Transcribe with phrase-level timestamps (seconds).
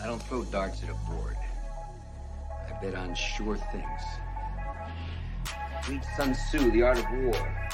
[0.00, 1.36] I don't throw darts at a board.
[2.68, 4.02] I bet on sure things.
[5.88, 7.68] Read Sun Tzu, The Art of War.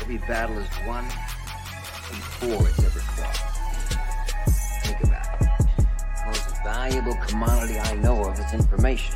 [0.00, 3.36] Every battle is won before it's ever fought.
[4.84, 5.48] Think about it.
[5.78, 9.14] The most valuable commodity I know of is information.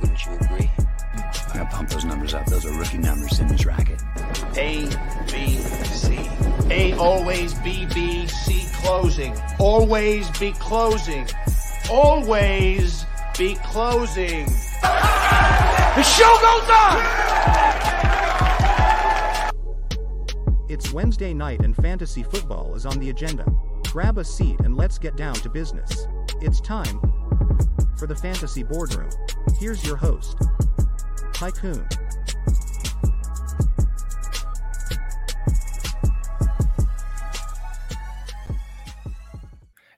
[0.00, 0.70] Wouldn't you agree?
[1.52, 2.46] I gotta pump those numbers up.
[2.46, 4.02] Those are rookie numbers in this racket.
[4.56, 4.88] A,
[5.30, 6.18] B, C.
[6.70, 9.36] A always B, B, C closing.
[9.58, 11.28] Always be closing.
[11.90, 13.04] Always
[13.36, 14.46] be closing.
[14.80, 17.02] The show goes on!
[20.70, 23.44] It's Wednesday night and fantasy football is on the agenda.
[23.88, 26.06] Grab a seat and let's get down to business.
[26.40, 26.98] It's time
[27.98, 29.10] for the Fantasy Boardroom.
[29.58, 30.38] Here's your host,
[31.42, 31.84] Tycoon.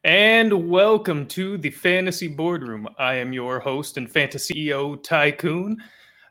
[0.04, 2.88] And welcome to the Fantasy Boardroom.
[2.98, 5.82] I am your host and fantasy CEO, Tycoon.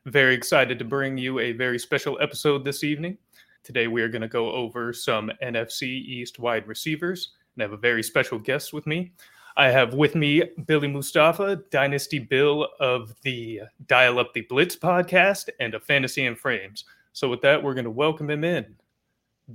[0.08, 3.20] Very excited to bring you a very special episode this evening.
[3.64, 7.74] Today, we are going to go over some NFC East wide receivers and I have
[7.74, 9.12] a very special guest with me.
[9.56, 15.50] I have with me Billy Mustafa, Dynasty Bill of the Dial Up the Blitz podcast
[15.60, 16.86] and a Fantasy in Frames.
[17.14, 18.76] So, with that, we're going to welcome him in.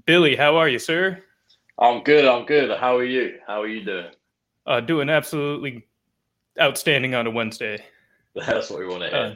[0.07, 1.23] Billy, how are you, sir?
[1.79, 2.25] I'm good.
[2.25, 2.79] I'm good.
[2.79, 3.39] How are you?
[3.47, 4.11] How are you doing?
[4.67, 5.87] Uh, doing absolutely
[6.61, 7.85] outstanding on a Wednesday.
[8.35, 9.19] That's what we want to hear.
[9.19, 9.35] Uh,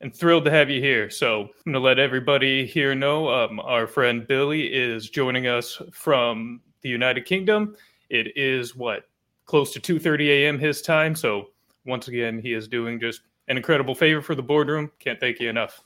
[0.00, 1.10] and thrilled to have you here.
[1.10, 5.80] So I'm going to let everybody here know um, our friend Billy is joining us
[5.92, 7.76] from the United Kingdom.
[8.08, 9.09] It is what
[9.50, 10.58] close to 2:30 a.m.
[10.60, 11.16] his time.
[11.16, 11.48] So
[11.84, 14.92] once again, he is doing just an incredible favor for the boardroom.
[15.00, 15.80] Can't thank you enough.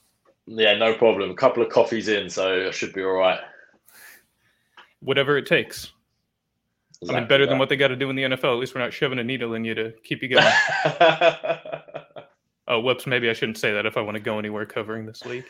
[0.46, 1.30] Yeah, no problem.
[1.30, 3.40] A couple of coffees in, so I should be all right.
[5.00, 5.92] Whatever it takes.
[7.00, 8.52] Exactly I mean, better than what they got to do in the NFL.
[8.52, 10.44] At least we're not shoving a needle in you to keep you going.
[12.68, 13.06] oh, whoops.
[13.06, 15.44] Maybe I shouldn't say that if I want to go anywhere covering this league.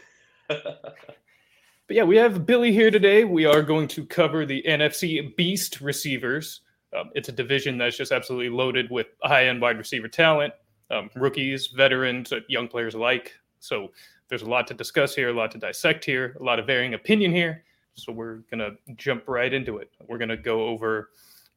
[0.48, 3.24] But yeah, we have Billy here today.
[3.24, 6.60] We are going to cover the NFC Beast receivers.
[6.94, 10.54] Um, it's a division that's just absolutely loaded with high end wide receiver talent,
[10.90, 13.32] um, rookies, veterans, uh, young players alike.
[13.60, 13.90] So
[14.28, 16.94] there's a lot to discuss here, a lot to dissect here, a lot of varying
[16.94, 17.64] opinion here.
[17.94, 19.90] So we're going to jump right into it.
[20.06, 21.04] We're going to go over a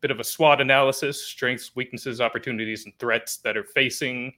[0.02, 4.34] bit of a SWOT analysis, strengths, weaknesses, opportunities, and threats that are facing,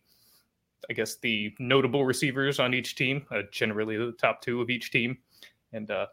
[0.90, 4.92] I guess, the notable receivers on each team, uh, generally the top two of each
[4.92, 5.18] team
[5.74, 6.08] and uh,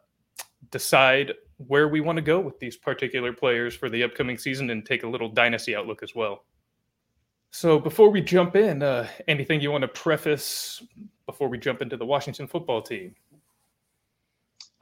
[0.70, 4.84] decide where we want to go with these particular players for the upcoming season and
[4.84, 6.44] take a little dynasty outlook as well.
[7.50, 10.82] So before we jump in, uh, anything you want to preface
[11.24, 13.14] before we jump into the Washington football team?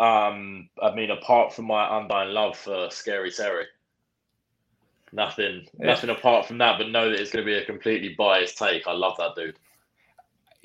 [0.01, 3.67] um, I mean, apart from my undying love for Scary Terry,
[5.13, 5.87] nothing, Yeah.
[5.87, 6.79] nothing apart from that.
[6.79, 8.89] But know that it's going to be a completely biased take.
[8.89, 9.57] I love that dude.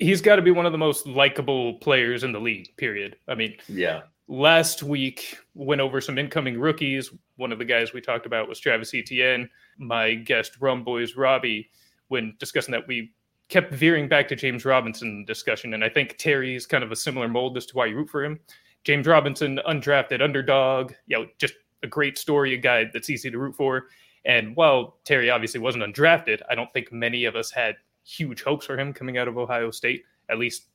[0.00, 3.16] He's got to be one of the most likable players in the league, period.
[3.28, 7.10] I mean, Yeah, last week went over some incoming rookies.
[7.36, 9.50] One of the guys we talked about was Travis Etienne.
[9.76, 11.68] My guest, Rum Boys Robbie,
[12.08, 13.12] when discussing that, we
[13.48, 15.74] kept veering back to James Robinson discussion.
[15.74, 18.24] And I think Terry's kind of a similar mold as to why you root for
[18.24, 18.38] him.
[18.84, 23.38] James Robinson, undrafted underdog, you know, just a great story, a guy that's easy to
[23.38, 23.88] root for.
[24.24, 27.74] And while Terry obviously wasn't undrafted, I don't think many of us had
[28.04, 30.04] huge hopes for him coming out of Ohio State.
[30.28, 30.68] At least,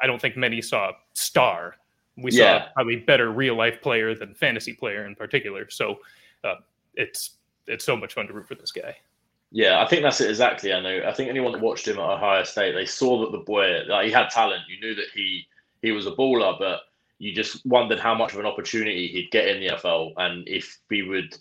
[0.00, 1.76] I don't think many saw a star.
[2.16, 2.66] We Yeah.
[2.66, 5.68] saw probably better real life player than fantasy player in particular.
[5.70, 6.00] So
[6.44, 6.56] uh,
[6.94, 7.36] it's
[7.66, 8.96] it's so much fun to root for this guy.
[9.50, 9.82] yeah.
[9.82, 10.72] I think that's it exactly.
[10.72, 11.02] I know.
[11.06, 14.06] I think anyone that watched him at Ohio State, they saw that the boy, like,
[14.06, 14.62] he had talent.
[14.68, 15.46] You knew that he
[15.82, 16.80] he was a baller, but
[17.18, 20.78] you just wondered how much of an opportunity he'd get in the NFL, and if
[20.90, 21.36] he would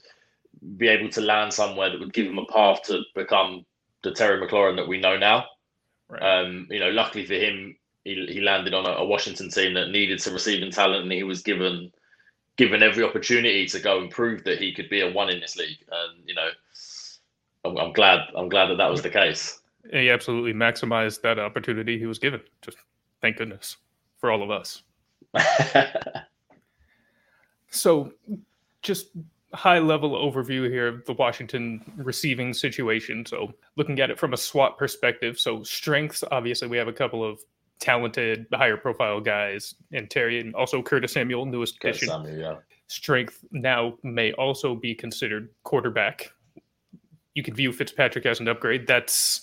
[0.78, 3.66] be able to land somewhere that would give him a path to become
[4.04, 5.46] the Terry McLaurin that we know now.
[6.10, 6.22] Right.
[6.22, 9.90] Um, you know, luckily for him, he, he landed on a, a Washington team that
[9.90, 11.91] needed some receiving talent, and he was given
[12.56, 15.56] given every opportunity to go and prove that he could be a one in this
[15.56, 15.80] league.
[15.91, 16.50] And you know,
[17.66, 19.60] I'm, I'm glad I'm glad that that was the case.
[19.92, 22.42] he absolutely maximized that opportunity he was given.
[22.62, 22.78] Just
[23.22, 23.78] thank goodness
[24.18, 24.83] for all of us.
[27.74, 28.13] So,
[28.83, 29.07] just
[29.56, 33.25] high level overview here of the Washington receiving situation.
[33.25, 37.28] So, looking at it from a SWOT perspective, so strengths obviously we have a couple
[37.28, 37.39] of
[37.80, 42.25] talented, higher profile guys, and Terry, and also Curtis Samuel, newest Curtis addition.
[42.25, 42.56] Samuel, yeah.
[42.88, 46.31] Strength now may also be considered quarterback.
[47.34, 48.88] You could view Fitzpatrick as an upgrade.
[48.88, 49.42] That's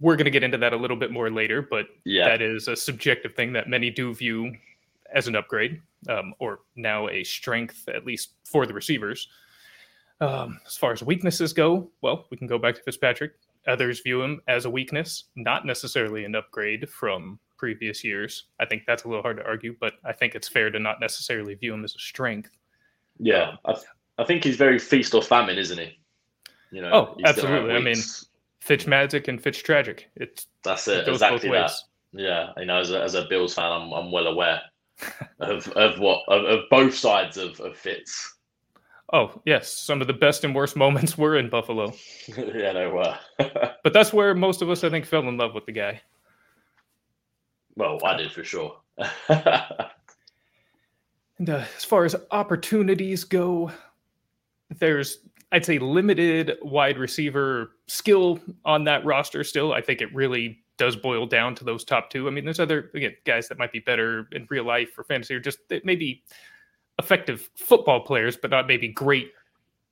[0.00, 2.28] we're going to get into that a little bit more later, but Yeah.
[2.28, 4.54] that is a subjective thing that many do view
[5.12, 9.28] as an upgrade um, or now a strength, at least for the receivers.
[10.20, 13.32] Um, as far as weaknesses go, well, we can go back to Fitzpatrick.
[13.66, 18.44] Others view him as a weakness, not necessarily an upgrade from previous years.
[18.60, 21.00] I think that's a little hard to argue, but I think it's fair to not
[21.00, 22.50] necessarily view him as a strength.
[23.18, 23.84] Yeah, I, th-
[24.18, 25.98] I think he's very feast or famine, isn't he?
[26.70, 26.90] You know.
[26.92, 27.74] Oh, he's gonna have absolutely.
[27.74, 28.02] I mean.
[28.60, 30.10] Fitz Magic and Fitz Tragic.
[30.16, 31.06] It's that's it it.
[31.06, 31.70] goes Exactly both
[32.12, 32.20] that.
[32.20, 34.60] Yeah, you know, as a, as a Bills fan, I'm I'm well aware
[35.40, 38.34] of of what of, of both sides of of Fitz.
[39.10, 41.94] Oh, yes, some of the best and worst moments were in Buffalo.
[42.28, 43.18] yeah, they were.
[43.82, 46.02] But that's where most of us, I think, fell in love with the guy.
[47.78, 48.76] Well, I did for sure.
[51.38, 53.70] And uh, as far as opportunities go,
[54.70, 55.18] there's,
[55.52, 59.72] I'd say, limited wide receiver skill on that roster still.
[59.72, 62.28] I think it really does boil down to those top two.
[62.28, 65.34] I mean, there's other again, guys that might be better in real life or fantasy
[65.34, 66.22] or just maybe
[66.98, 69.32] effective football players, but not maybe great,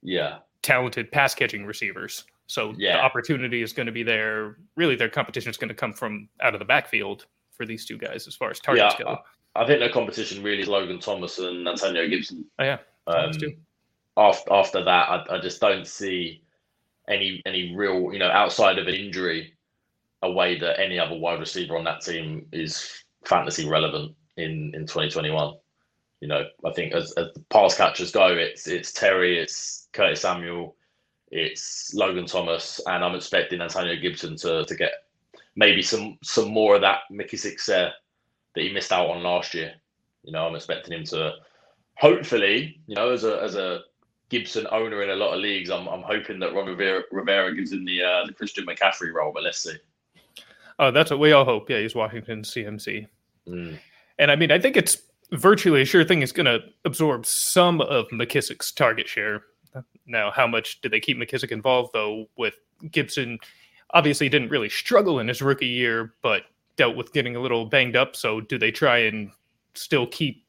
[0.02, 2.24] yeah, talented pass catching receivers.
[2.48, 4.56] So the opportunity is going to be there.
[4.76, 7.26] Really, their competition is going to come from out of the backfield
[7.56, 9.04] for these two guys as far as targets yeah.
[9.04, 9.18] go.
[9.54, 12.44] I, think the competition really is Logan Thomas and Antonio Gibson.
[12.58, 12.78] Oh, yeah.
[13.06, 13.32] Um,
[14.16, 16.42] after after that, I, I just don't see
[17.08, 19.54] any any real you know outside of an injury
[20.22, 24.82] a way that any other wide receiver on that team is fantasy relevant in in
[24.82, 25.54] 2021.
[26.20, 30.22] You know, I think as, as the pass catchers go, it's it's Terry, it's Curtis
[30.22, 30.76] Samuel,
[31.30, 34.92] it's Logan Thomas, and I'm expecting Antonio Gibson to to get
[35.56, 37.92] maybe some some more of that McKissic there
[38.54, 39.72] that he missed out on last year.
[40.22, 41.32] You know, I'm expecting him to
[41.96, 43.80] hopefully, you know, as a as a
[44.28, 47.72] Gibson owner in a lot of leagues, I'm I'm hoping that Ron Rivera, Rivera gives
[47.72, 49.76] him the uh, the Christian McCaffrey role, but let's see.
[50.78, 51.70] Oh, that's what we all hope.
[51.70, 53.06] Yeah, he's Washington CMC.
[53.48, 53.78] Mm.
[54.18, 54.98] And I mean, I think it's
[55.32, 59.42] virtually a sure thing he's going to absorb some of McKissic's target share.
[60.06, 62.54] Now, how much did they keep McKissic involved, though, with
[62.90, 63.38] Gibson?
[63.90, 66.42] Obviously, didn't really struggle in his rookie year, but
[66.76, 68.16] dealt with getting a little banged up.
[68.16, 69.30] So, do they try and
[69.74, 70.44] still keep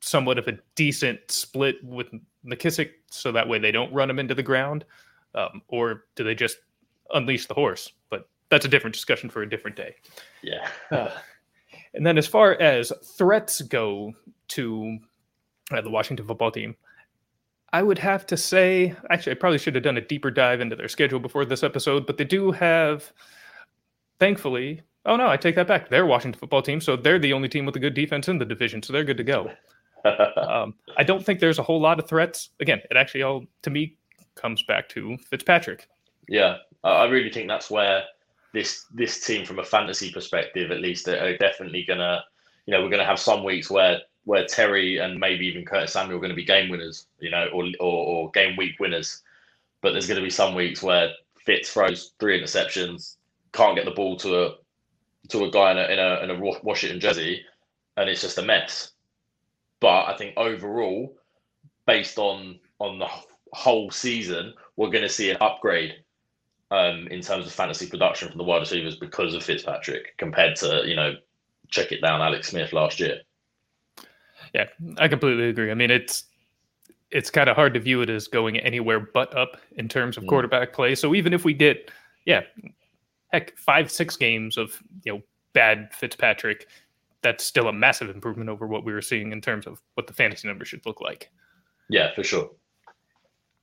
[0.00, 2.08] somewhat of a decent split with
[2.44, 4.84] McKissic so that way they don't run him into the ground?
[5.34, 6.58] Um, or do they just
[7.12, 7.92] unleash the horse?
[8.08, 9.96] But that's a different discussion for a different day.
[10.42, 10.68] Yeah.
[10.90, 11.10] Uh,
[11.94, 14.12] and then as far as threats go
[14.48, 14.98] to
[15.72, 16.76] uh, the Washington football team,
[17.76, 20.76] I would have to say, actually, I probably should have done a deeper dive into
[20.76, 23.12] their schedule before this episode, but they do have,
[24.18, 25.90] thankfully, oh no, I take that back.
[25.90, 28.46] They're Washington football team, so they're the only team with a good defense in the
[28.46, 29.50] division, so they're good to go.
[30.36, 32.50] Um, I don't think there's a whole lot of threats.
[32.60, 33.96] Again, it actually all, to me,
[34.36, 35.88] comes back to Fitzpatrick.
[36.28, 38.04] yeah, I really think that's where
[38.54, 42.22] this this team, from a fantasy perspective, at least, are are definitely gonna,
[42.66, 46.18] you know, we're gonna have some weeks where where Terry and maybe even Curtis Samuel
[46.18, 49.22] are going to be game winners, you know, or, or or game week winners.
[49.80, 51.12] But there's going to be some weeks where
[51.44, 53.16] Fitz throws three interceptions,
[53.52, 54.54] can't get the ball to a
[55.28, 57.44] to a guy in a in a, in a Washington jersey,
[57.96, 58.92] and it's just a mess.
[59.78, 61.16] But I think overall,
[61.86, 63.08] based on on the
[63.52, 65.94] whole season, we're going to see an upgrade
[66.72, 70.82] um, in terms of fantasy production from the wide receivers because of Fitzpatrick compared to
[70.84, 71.14] you know
[71.68, 73.20] check it down Alex Smith last year.
[74.56, 75.70] Yeah, I completely agree.
[75.70, 76.24] I mean, it's
[77.10, 80.24] it's kind of hard to view it as going anywhere but up in terms of
[80.24, 80.28] Mm.
[80.28, 80.94] quarterback play.
[80.94, 81.90] So even if we get,
[82.24, 82.40] yeah,
[83.32, 85.22] heck, five six games of you know
[85.52, 86.68] bad Fitzpatrick,
[87.20, 90.14] that's still a massive improvement over what we were seeing in terms of what the
[90.14, 91.30] fantasy numbers should look like.
[91.90, 92.50] Yeah, for sure.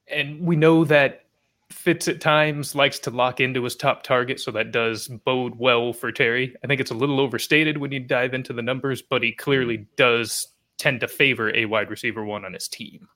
[0.07, 1.25] And we know that
[1.71, 5.91] Fitz at times likes to lock into his top target, so that does bode well
[5.91, 6.55] for Terry.
[6.63, 9.87] I think it's a little overstated when you dive into the numbers, but he clearly
[9.97, 13.07] does tend to favor a wide receiver one on his team.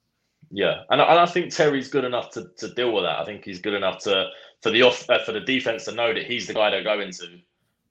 [0.50, 3.18] Yeah, and, I- and I think Terry's good enough to, to deal with that.
[3.20, 4.28] I think he's good enough to
[4.62, 7.12] for the off uh, for the defense to know that he's the guy to going
[7.12, 7.26] to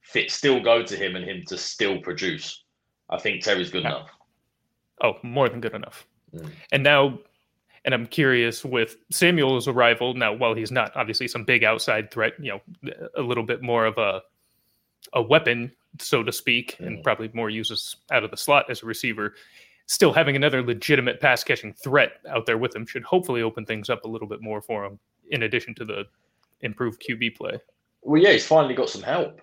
[0.02, 2.64] Fit still go to him and him to still produce.
[3.10, 3.90] I think Terry's good Yeah.
[3.96, 4.10] enough.
[5.02, 6.06] Oh, more than good enough.
[6.34, 6.50] Mm.
[6.72, 7.18] And now,
[7.84, 10.14] and I'm curious with Samuel's arrival.
[10.14, 13.84] Now, while he's not obviously some big outside threat, you know, a little bit more
[13.86, 14.22] of a
[15.12, 15.70] a weapon,
[16.00, 19.34] so to speak, and probably more uses out of the slot as a receiver.
[19.86, 23.88] Still having another legitimate pass catching threat out there with him should hopefully open things
[23.88, 24.98] up a little bit more for him.
[25.30, 26.04] In addition to the
[26.60, 27.58] improved QB play.
[28.02, 29.40] Well, yeah, he's finally got some help.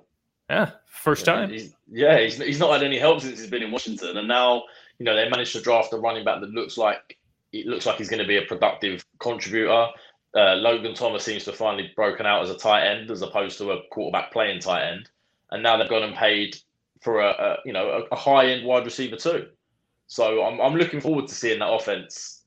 [0.49, 1.49] Yeah, first time.
[1.49, 4.63] He's, yeah, he's, he's not had any help since he's been in Washington, and now
[4.99, 7.17] you know they managed to draft a running back that looks like
[7.51, 9.87] it looks like he's going to be a productive contributor.
[10.35, 13.57] Uh, Logan Thomas seems to have finally broken out as a tight end as opposed
[13.57, 15.09] to a quarterback playing tight end,
[15.51, 16.57] and now they've gone and paid
[17.01, 19.47] for a, a you know a, high end wide receiver too.
[20.07, 22.43] So I'm I'm looking forward to seeing that offense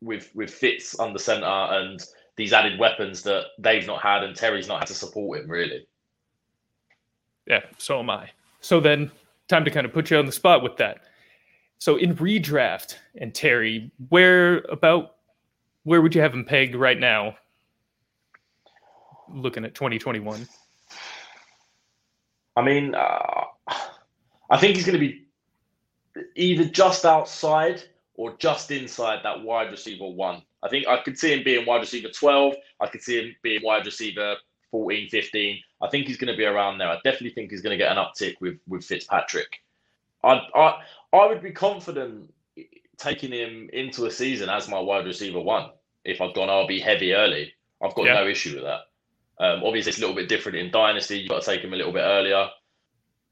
[0.00, 2.04] with with Fitz under center and
[2.36, 5.86] these added weapons that they've not had and Terry's not had to support him really.
[7.46, 8.30] Yeah, so am I.
[8.60, 9.10] So then,
[9.48, 11.04] time to kind of put you on the spot with that.
[11.78, 15.16] So in redraft and Terry, where about
[15.84, 17.36] where would you have him pegged right now?
[19.32, 20.46] Looking at 2021.
[22.58, 23.44] I mean, uh,
[24.50, 25.26] I think he's going to be
[26.34, 27.84] either just outside
[28.14, 30.42] or just inside that wide receiver one.
[30.64, 32.54] I think I could see him being wide receiver 12.
[32.80, 34.34] I could see him being wide receiver
[34.72, 35.60] 14, 15.
[35.80, 36.88] I think he's going to be around there.
[36.88, 39.60] I definitely think he's going to get an uptick with with Fitzpatrick.
[40.24, 42.34] I I I would be confident
[42.96, 45.70] taking him into a season as my wide receiver one
[46.04, 47.52] if I've gone RB heavy early.
[47.80, 48.14] I've got yeah.
[48.14, 48.80] no issue with that.
[49.40, 51.20] Um, obviously, it's a little bit different in dynasty.
[51.20, 52.48] You've got to take him a little bit earlier.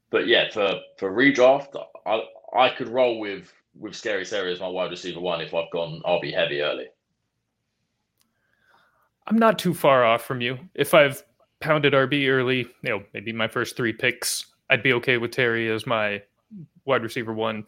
[0.09, 2.21] But yeah, for for redraft, I
[2.57, 6.01] I could roll with with Scary Terry as my wide receiver one if I've gone
[6.05, 6.85] RB heavy early.
[9.27, 10.57] I'm not too far off from you.
[10.73, 11.23] If I've
[11.59, 15.69] pounded RB early, you know, maybe my first three picks, I'd be okay with Terry
[15.69, 16.21] as my
[16.85, 17.65] wide receiver one.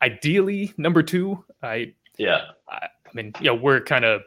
[0.00, 1.44] Ideally, number two.
[1.62, 2.42] I yeah.
[2.68, 4.22] I, I mean, you know, we're kind of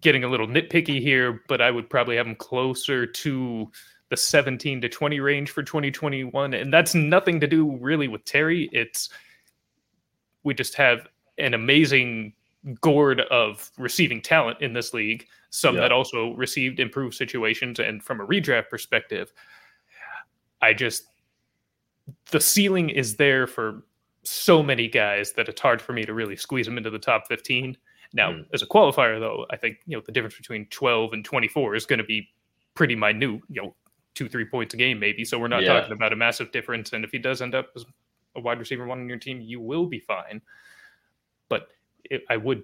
[0.00, 3.70] getting a little nitpicky here, but I would probably have him closer to
[4.10, 6.54] the 17 to 20 range for 2021.
[6.54, 8.68] And that's nothing to do really with Terry.
[8.72, 9.10] It's
[10.42, 11.06] we just have
[11.38, 12.34] an amazing
[12.80, 15.82] gourd of receiving talent in this league, some yeah.
[15.82, 17.78] that also received improved situations.
[17.78, 19.32] And from a redraft perspective,
[20.62, 21.04] I just
[22.30, 23.84] the ceiling is there for
[24.22, 27.26] so many guys that it's hard for me to really squeeze them into the top
[27.28, 27.76] 15.
[28.14, 28.46] Now, mm.
[28.54, 31.84] as a qualifier, though, I think you know the difference between 12 and 24 is
[31.84, 32.28] going to be
[32.74, 33.42] pretty minute.
[33.50, 33.74] You know,
[34.14, 35.24] two three points a game maybe.
[35.24, 35.80] So we're not yeah.
[35.80, 36.92] talking about a massive difference.
[36.92, 37.84] And if he does end up as
[38.36, 40.40] a wide receiver one on your team, you will be fine.
[41.48, 41.68] But
[42.04, 42.62] it, I would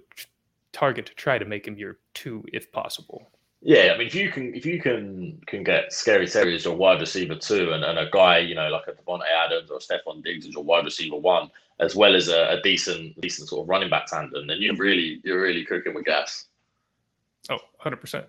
[0.71, 3.29] target to try to make him your two if possible.
[3.63, 6.75] Yeah, I mean, if you can, if you can, can get Scary Terry as your
[6.75, 10.23] wide receiver two, and, and a guy, you know, like a Davante Adams or Stefon
[10.23, 13.69] Diggs as your wide receiver one, as well as a, a, decent, decent sort of
[13.69, 16.45] running back tandem, then you're really, you're really cooking with gas.
[17.49, 18.25] Oh, 100 percent.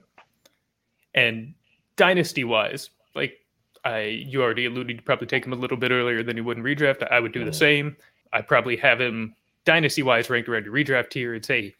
[1.14, 1.54] And
[1.96, 3.40] dynasty wise, like
[3.84, 6.58] I, you already alluded, you probably take him a little bit earlier than you would
[6.58, 7.10] in redraft.
[7.10, 7.46] I would do mm.
[7.46, 7.96] the same.
[8.34, 9.34] I probably have him
[9.64, 11.34] dynasty wise ranked around your redraft tier.
[11.34, 11.74] It's a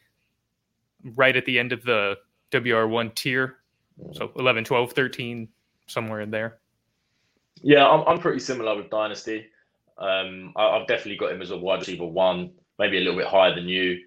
[1.15, 2.17] right at the end of the
[2.53, 3.57] WR1 tier.
[4.13, 5.47] So 11, 12, 13,
[5.87, 6.59] somewhere in there.
[7.61, 9.45] Yeah, I'm, I'm pretty similar with Dynasty.
[9.97, 13.27] Um, I, have definitely got him as a wide receiver one, maybe a little bit
[13.27, 13.99] higher than you.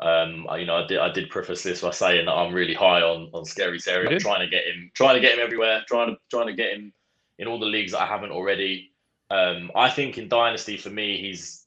[0.00, 2.74] Um, I, you know, I did I did preface this by saying that I'm really
[2.74, 4.08] high on on Scary Terry.
[4.08, 6.72] I'm trying to get him, trying to get him everywhere, trying to trying to get
[6.72, 6.92] him
[7.38, 8.92] in all the leagues that I haven't already.
[9.30, 11.66] Um, I think in Dynasty for me, he's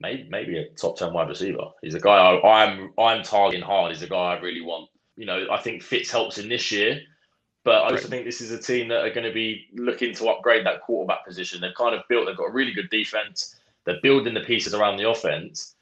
[0.00, 1.66] maybe maybe a top ten wide receiver.
[1.82, 3.92] He's a guy I, I'm I'm targeting hard.
[3.92, 7.00] He's a guy I really want you know, I think Fitz helps in this year.
[7.64, 8.04] But I also right.
[8.04, 11.26] think this is a team that are going to be looking to upgrade that quarterback
[11.26, 11.60] position.
[11.60, 13.56] They've kind of built, they've got a really good defense.
[13.84, 15.74] They're building the pieces around the offense.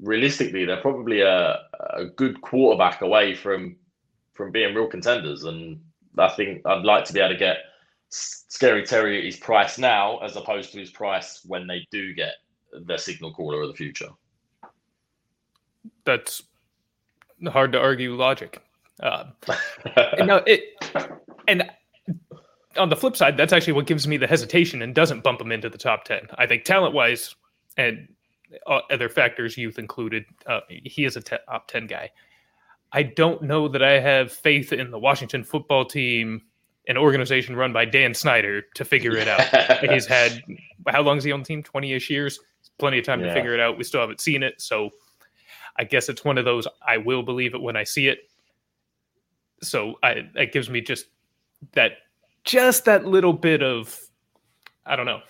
[0.00, 3.76] Realistically, they're probably a, a good quarterback away from
[4.34, 5.44] from being real contenders.
[5.44, 5.80] And
[6.16, 7.58] I think I'd like to be able to get
[8.08, 12.34] Scary Terry at his price now, as opposed to his price when they do get
[12.86, 14.08] their signal caller of the future.
[16.04, 16.42] That's
[17.46, 18.62] hard to argue logic.
[19.00, 19.32] Um,
[20.24, 20.62] no, it
[21.46, 21.70] and
[22.76, 25.52] on the flip side, that's actually what gives me the hesitation and doesn't bump him
[25.52, 26.28] into the top ten.
[26.36, 27.34] I think talent wise
[27.76, 28.08] and
[28.66, 32.10] other factors, youth included, uh, he is a top ten guy.
[32.92, 36.42] I don't know that I have faith in the Washington football team,
[36.88, 39.90] an organization run by Dan Snyder, to figure it out.
[39.90, 40.42] He's had
[40.88, 41.62] how long is he on the team?
[41.62, 42.40] Twenty ish years.
[42.78, 43.26] Plenty of time yeah.
[43.28, 43.76] to figure it out.
[43.76, 44.90] We still haven't seen it, so
[45.76, 46.66] I guess it's one of those.
[46.86, 48.27] I will believe it when I see it
[49.62, 51.06] so I that gives me just
[51.72, 51.92] that
[52.44, 53.98] just that little bit of
[54.86, 55.20] I don't know.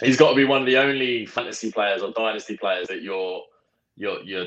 [0.00, 3.42] He's got to be one of the only fantasy players or dynasty players that you're
[3.96, 4.46] you're you're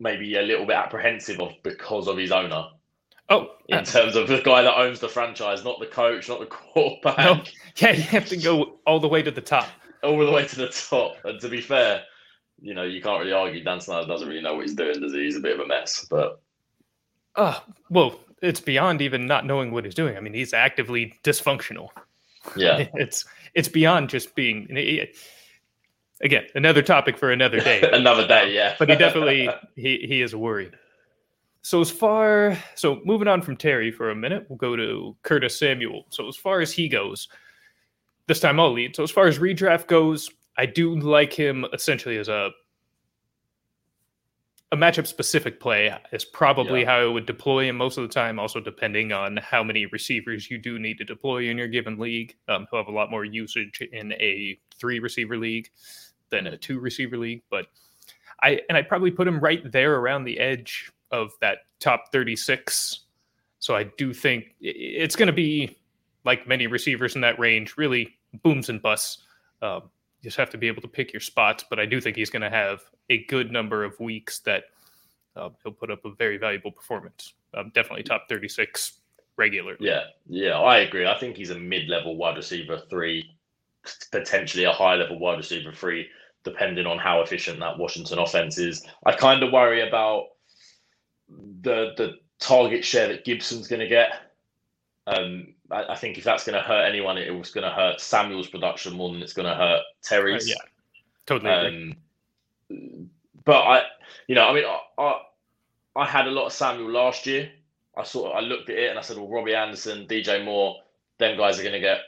[0.00, 2.66] maybe a little bit apprehensive of because of his owner.
[3.28, 6.40] Oh, in uh, terms of the guy that owns the franchise, not the coach, not
[6.40, 7.18] the quarterback.
[7.18, 7.42] No,
[7.76, 9.68] yeah, you have to go all the way to the top.
[10.02, 11.16] All the way to the top.
[11.24, 12.02] And to be fair,
[12.60, 15.12] you know, you can't really argue Dan Snyder doesn't really know what he's doing, does
[15.12, 15.24] he?
[15.24, 16.06] He's a bit of a mess.
[16.10, 16.41] But
[17.36, 17.58] uh,
[17.90, 20.16] well, it's beyond even not knowing what he's doing.
[20.16, 21.88] I mean, he's actively dysfunctional.
[22.56, 23.24] Yeah, it's
[23.54, 24.68] it's beyond just being.
[26.20, 27.88] Again, another topic for another day.
[27.92, 28.76] another day, yeah.
[28.78, 30.70] but he definitely he he is a worry.
[31.62, 35.58] So as far so moving on from Terry for a minute, we'll go to Curtis
[35.58, 36.06] Samuel.
[36.10, 37.28] So as far as he goes,
[38.26, 38.96] this time I'll lead.
[38.96, 42.50] So as far as redraft goes, I do like him essentially as a
[44.72, 46.86] a matchup specific play is probably Yeah.
[46.86, 50.50] how I would deploy him most of the time, also depending on how many receivers
[50.50, 52.34] you do need to deploy in your given league.
[52.48, 55.68] Um, he'll have a lot more usage in a three receiver league
[56.30, 57.66] than a two receiver league, but
[58.42, 63.00] I and I'd probably put him right there around the edge of that top 36.
[63.58, 65.78] So I do think it's going to be
[66.24, 69.18] like many receivers in that range, really booms and busts.
[69.60, 69.90] Um,
[70.22, 72.42] just have to be able to pick your spots, but I do think he's going
[72.42, 74.64] to have a good number of weeks that
[75.36, 77.34] uh, he'll put up a very valuable performance.
[77.54, 79.00] Um, definitely top 36
[79.36, 79.78] regularly.
[79.80, 81.06] Yeah, yeah, I agree.
[81.06, 83.34] I think he's a mid-level wide receiver three,
[84.10, 86.08] potentially a high-level wide receiver three,
[86.44, 88.84] depending on how efficient that Washington offense is.
[89.04, 90.26] I kind of worry about
[91.28, 94.31] the the target share that Gibson's going to get.
[95.06, 98.00] Um, I, I think if that's going to hurt anyone, it was going to hurt
[98.00, 100.44] Samuel's production more than it's going to hurt Terry's.
[100.44, 100.68] Uh, yeah,
[101.26, 101.96] Totally.
[102.70, 103.10] Um,
[103.44, 103.82] but I,
[104.28, 105.20] you know, I mean, I, I,
[105.96, 107.50] I had a lot of Samuel last year.
[107.96, 110.76] I sort of, I looked at it and I said, well, Robbie Anderson, DJ Moore,
[111.18, 112.00] them guys are going to get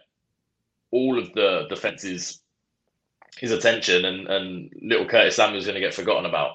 [0.90, 2.40] all of the defenses
[3.38, 6.52] his attention, and and little Curtis Samuel's going to get forgotten about,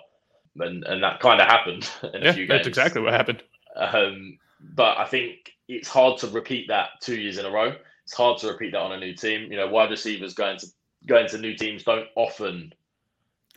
[0.60, 2.60] and and that kind of happened in a yeah, few games.
[2.60, 3.43] that's exactly what happened.
[3.75, 7.73] Um, but I think it's hard to repeat that two years in a row.
[8.03, 9.51] It's hard to repeat that on a new team.
[9.51, 10.67] You know, wide receivers going to
[11.05, 12.73] going to new teams don't often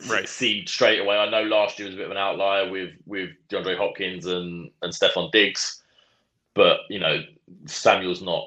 [0.09, 0.21] Right.
[0.21, 1.15] succeed straight away.
[1.17, 4.69] I know last year was a bit of an outlier with with DeAndre Hopkins and
[4.81, 5.83] and Stefon Diggs,
[6.53, 7.23] but you know
[7.65, 8.45] Samuel's not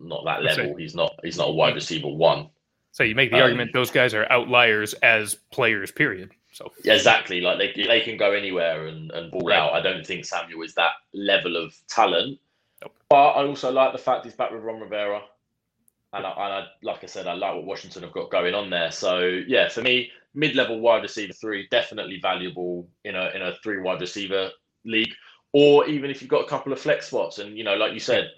[0.00, 0.76] not that level.
[0.76, 2.48] He's not he's not a wide receiver one.
[2.92, 6.30] So you make the Um, argument those guys are outliers as players, period.
[6.52, 7.40] So exactly.
[7.40, 9.58] Like they they can go anywhere and, and ball Right.
[9.58, 9.72] out.
[9.72, 12.38] I don't think Samuel is that level of talent.
[12.82, 12.94] Nope.
[13.08, 15.22] But I also like the fact he's back with Ron Rivera.
[16.14, 18.68] And I, and I like I said, I like what Washington have got going on
[18.68, 18.90] there.
[18.90, 23.80] So yeah, for me, mid-level wide receiver three, definitely valuable in a in a three
[23.80, 24.50] wide receiver
[24.84, 25.12] league.
[25.54, 28.00] Or even if you've got a couple of flex spots and you know, like you
[28.00, 28.30] said,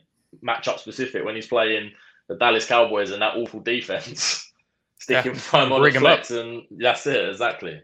[0.45, 1.91] matchup specific when he's playing
[2.29, 4.53] the Dallas Cowboys and that awful defense.
[5.01, 6.27] Stick Yeah, him prime on the him up.
[6.27, 7.83] flex and that's it, exactly.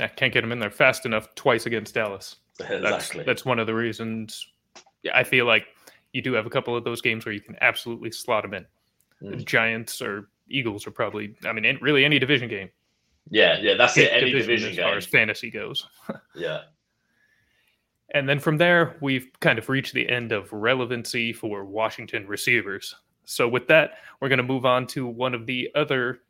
[0.00, 2.36] I can't get him in there fast enough twice against Dallas.
[2.58, 3.24] That's, Exactly.
[3.24, 4.46] that's one of the reasons.
[5.02, 5.66] Yeah, I feel like
[6.12, 8.66] you do have a couple of those games where you can absolutely slot them in.
[9.22, 9.44] Mm.
[9.44, 12.70] Giants or Eagles are probably, I mean, really any division game.
[13.30, 14.12] Yeah, yeah, that's it.
[14.12, 15.86] Any Division division as far as fantasy goes.
[16.34, 16.62] Yeah.
[18.14, 22.94] And then from there, we've kind of reached the end of relevancy for Washington receivers.
[23.24, 26.20] So with that, we're going to move on to one of the other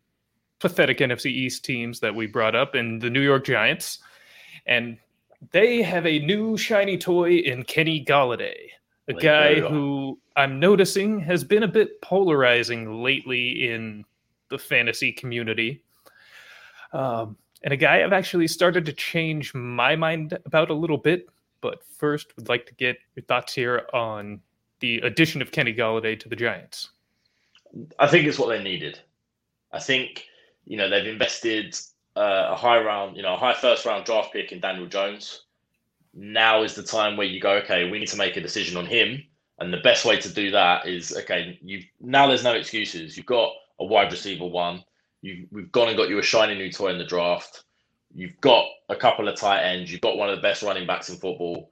[0.61, 3.99] pathetic NFC East teams that we brought up in the New York Giants.
[4.65, 4.97] And
[5.51, 8.69] they have a new shiny toy in Kenny Golladay,
[9.09, 14.05] a guy who I'm noticing has been a bit polarizing lately in
[14.49, 15.83] the fantasy community.
[16.93, 21.27] Um, and a guy I've actually started to change my mind about a little bit.
[21.61, 24.41] But first, would like to get your thoughts here on
[24.81, 26.91] the addition of Kenny Golladay to the Giants.
[27.99, 29.01] I think it's what they needed.
[29.73, 30.27] I think,
[30.67, 31.79] you know, they've invested
[32.17, 35.45] uh, a high round, you know, a high first round draft pick in Daniel Jones.
[36.15, 38.87] Now is the time where you go, okay, we need to make a decision on
[38.87, 39.23] him.
[39.59, 43.17] And the best way to do that is, okay, you now there's no excuses.
[43.17, 44.85] You've got a wide receiver one.
[45.21, 47.65] You we've gone and got you a shiny new toy in the draft.
[48.15, 49.91] You've got a couple of tight ends.
[49.91, 51.71] You've got one of the best running backs in football.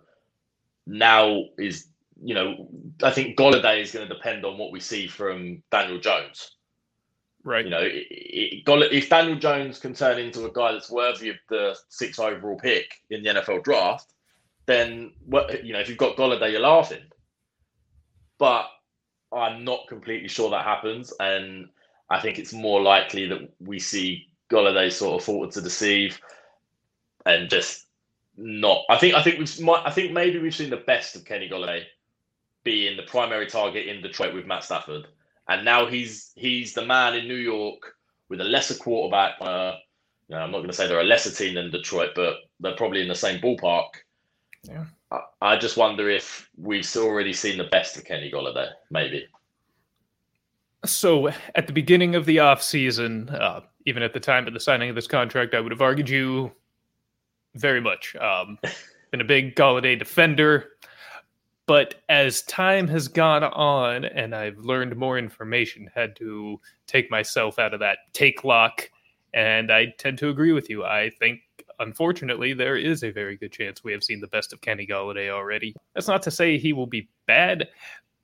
[0.86, 1.88] Now is
[2.22, 2.68] you know,
[3.02, 6.56] I think Golladay is going to depend on what we see from Daniel Jones.
[7.42, 7.64] Right.
[7.64, 11.30] You know, it, it, Goll- if Daniel Jones can turn into a guy that's worthy
[11.30, 14.12] of the sixth overall pick in the NFL draft,
[14.66, 17.02] then what you know, if you've got Golladay, you're laughing.
[18.38, 18.66] But
[19.32, 21.68] I'm not completely sure that happens, and
[22.10, 26.20] I think it's more likely that we see Golladay sort of falter to deceive,
[27.24, 27.86] and just
[28.36, 28.84] not.
[28.90, 31.84] I think I think we've I think maybe we've seen the best of Kenny Golladay
[32.64, 35.06] being the primary target in Detroit with Matt Stafford,
[35.50, 37.96] and now he's he's the man in New York
[38.28, 39.34] with a lesser quarterback.
[39.40, 39.74] Uh,
[40.28, 42.76] you know, I'm not going to say they're a lesser team than Detroit, but they're
[42.76, 43.88] probably in the same ballpark.
[44.62, 44.84] Yeah.
[45.10, 48.68] I, I just wonder if we've already seen the best of Kenny Golladay.
[48.92, 49.26] Maybe.
[50.86, 54.88] So at the beginning of the offseason, uh, even at the time of the signing
[54.88, 56.52] of this contract, I would have argued you
[57.56, 58.14] very much.
[58.16, 58.56] Um,
[59.10, 60.68] been a big Golladay defender.
[61.70, 67.60] But as time has gone on and I've learned more information, had to take myself
[67.60, 68.90] out of that take lock.
[69.34, 70.82] And I tend to agree with you.
[70.82, 71.42] I think,
[71.78, 75.30] unfortunately, there is a very good chance we have seen the best of Kenny Golladay
[75.30, 75.76] already.
[75.94, 77.68] That's not to say he will be bad,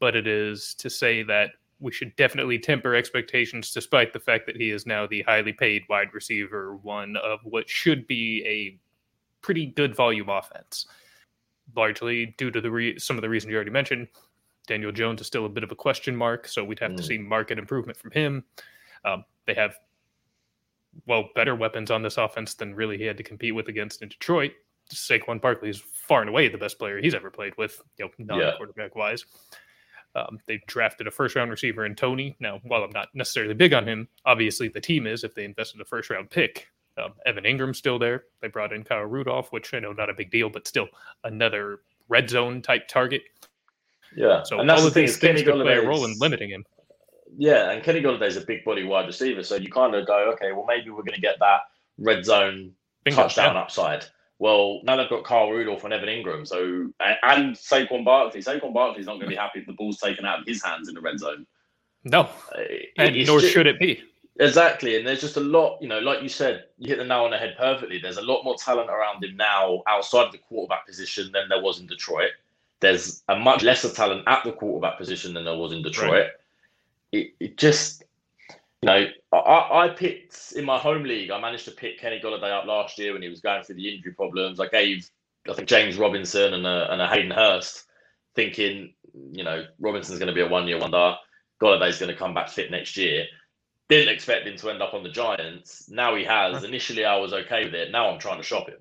[0.00, 4.56] but it is to say that we should definitely temper expectations despite the fact that
[4.56, 8.76] he is now the highly paid wide receiver, one of what should be a
[9.40, 10.86] pretty good volume offense,
[11.74, 14.08] largely due to the re- some of the reasons you already mentioned.
[14.66, 16.96] Daniel Jones is still a bit of a question mark, so we'd have mm.
[16.96, 18.44] to see market improvement from him.
[19.04, 19.78] Um, they have
[21.06, 24.08] well better weapons on this offense than really he had to compete with against in
[24.08, 24.52] Detroit.
[24.92, 28.36] Saquon Barkley is far and away the best player he's ever played with, you know,
[28.36, 28.98] non-quarterback yeah.
[28.98, 29.24] wise.
[30.14, 32.36] Um, they drafted a first round receiver in Toney.
[32.40, 35.80] Now, while I'm not necessarily big on him, obviously the team is if they invested
[35.80, 36.68] a first round pick.
[37.02, 38.24] Um, Evan Engram's still there.
[38.40, 40.88] They brought in Kyle Rudolph, which I know not a big deal, but still
[41.24, 43.22] another red zone type target.
[44.14, 44.42] Yeah.
[44.44, 46.64] So and all of these things could play a role in limiting him.
[47.36, 50.52] Yeah, and Kenny Golladay's a big body wide receiver, so you kind of go, okay,
[50.52, 51.62] well maybe we're going to get that
[51.98, 52.72] red zone
[53.04, 53.62] Bingo, touchdown yeah.
[53.62, 54.06] upside.
[54.38, 58.42] Well, now they've got Kyle Rudolph and Evan Engram, so and Saquon Barkley.
[58.42, 60.88] Saquon Barkley's not going to be happy if the ball's taken out of his hands
[60.88, 61.46] in the red zone.
[62.04, 62.62] No, uh,
[62.98, 64.02] and nor just, should it be.
[64.38, 67.24] Exactly, and there's just a lot, you know, like you said, you hit the nail
[67.24, 67.98] on the head perfectly.
[67.98, 71.62] There's a lot more talent around him now outside of the quarterback position than there
[71.62, 72.30] was in Detroit.
[72.80, 76.10] There's a much lesser talent at the quarterback position than there was in Detroit.
[76.10, 76.26] Right.
[77.12, 78.04] It, it just
[78.82, 81.30] you know, I, I, picked in my home league.
[81.30, 83.94] I managed to pick Kenny Golladay up last year when he was going through the
[83.94, 84.60] injury problems.
[84.60, 85.08] I gave,
[85.48, 87.84] I think James Robinson and a, and a Hayden Hurst,
[88.34, 88.92] thinking,
[89.32, 91.16] you know, Robinson's going to be a one-year wonder.
[91.60, 93.24] Golladay's going to come back fit next year.
[93.88, 95.88] Didn't expect him to end up on the Giants.
[95.88, 96.64] Now he has.
[96.64, 97.92] Initially, I was okay with it.
[97.92, 98.78] Now I'm trying to shop him.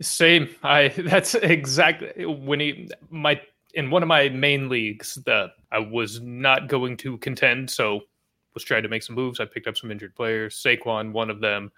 [0.00, 0.54] Same.
[0.62, 0.88] I.
[0.96, 3.40] That's exactly when he my
[3.74, 7.70] in one of my main leagues that I was not going to contend.
[7.70, 8.00] So
[8.56, 9.38] was trying to make some moves.
[9.38, 10.56] I picked up some injured players.
[10.56, 11.70] Saquon, one of them.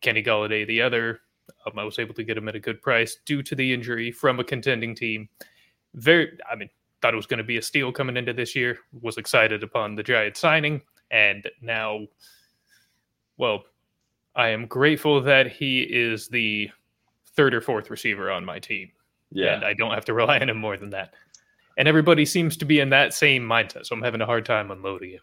[0.00, 1.20] Kenny Golladay, the other.
[1.66, 4.10] Um, I was able to get him at a good price due to the injury
[4.10, 5.28] from a contending team.
[5.94, 8.78] Very, I mean, thought it was going to be a steal coming into this year.
[9.00, 12.06] Was excited upon the Giant signing, and now,
[13.36, 13.64] well,
[14.34, 16.70] I am grateful that he is the
[17.34, 18.90] third or fourth receiver on my team.
[19.30, 21.14] Yeah, and I don't have to rely on him more than that.
[21.78, 24.70] And everybody seems to be in that same mindset, so I'm having a hard time
[24.70, 25.20] unloading him.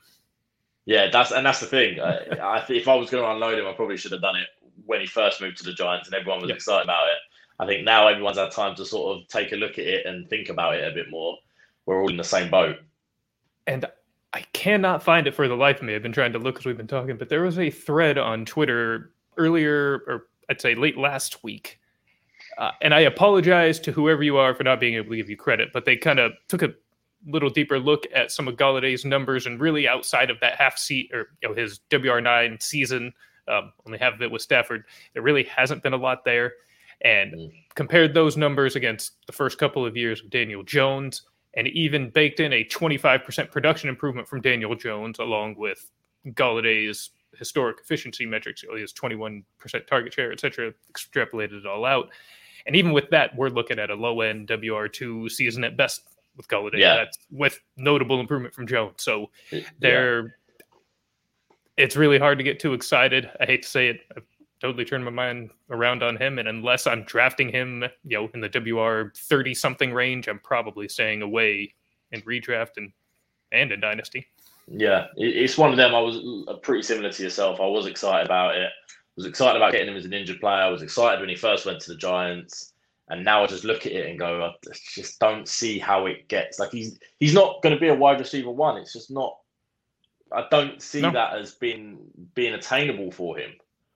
[0.86, 2.00] Yeah, that's and that's the thing.
[2.00, 4.48] I, I, if I was going to unload him, I probably should have done it
[4.86, 6.56] when he first moved to the Giants, and everyone was yeah.
[6.56, 7.18] excited about it.
[7.60, 10.30] I think now everyone's had time to sort of take a look at it and
[10.30, 11.38] think about it a bit more.
[11.86, 12.78] We're all in the same boat.
[13.68, 13.86] And
[14.34, 15.94] I cannot find it for the life of me.
[15.94, 18.46] I've been trying to look as we've been talking, but there was a thread on
[18.46, 21.80] Twitter earlier, or I'd say late last week.
[22.58, 25.38] Uh, and I apologize to whoever you are for not being able to give you
[25.38, 26.74] credit, but they kind of took a
[27.28, 31.10] little deeper look at some of Golladay's numbers and really outside of that half seat
[31.14, 33.14] or you know his WR9 season,
[33.48, 36.54] um, only half of it with Stafford, there really hasn't been a lot there.
[37.02, 37.54] And mm.
[37.76, 41.24] compared those numbers against the first couple of years of Daniel Jones,
[41.56, 45.90] and even baked in a 25% production improvement from Daniel Jones, along with
[46.30, 49.44] Golladay's historic efficiency metrics, his 21%
[49.88, 52.10] target share, et cetera, extrapolated it all out.
[52.66, 56.02] And even with that, we're looking at a low end WR2 season at best
[56.38, 56.80] with Golladay.
[56.80, 56.96] Yeah.
[56.96, 58.96] That's with notable improvement from Jones.
[58.98, 59.30] So
[59.80, 60.30] they're yeah.
[61.78, 63.30] it's really hard to get too excited.
[63.40, 64.02] I hate to say it.
[64.16, 64.24] I've
[64.64, 66.40] totally turned my mind around on him.
[66.40, 70.88] And unless I'm drafting him, you know, in the WR 30 something range, I'm probably
[70.88, 71.74] staying away
[72.12, 72.92] in redraft and
[73.52, 74.26] and in dynasty.
[74.68, 75.94] Yeah, it's one of them.
[75.94, 77.60] I was uh, pretty similar to yourself.
[77.60, 78.72] I was excited about it.
[78.90, 80.64] I was excited about getting him as an injured player.
[80.64, 82.74] I was excited when he first went to the Giants.
[83.10, 86.30] And now I just look at it and go, I just don't see how it
[86.30, 86.58] gets.
[86.58, 88.78] Like he's he's not going to be a wide receiver one.
[88.78, 89.38] It's just not.
[90.32, 91.12] I don't see no.
[91.12, 92.00] that as being
[92.34, 93.52] being attainable for him.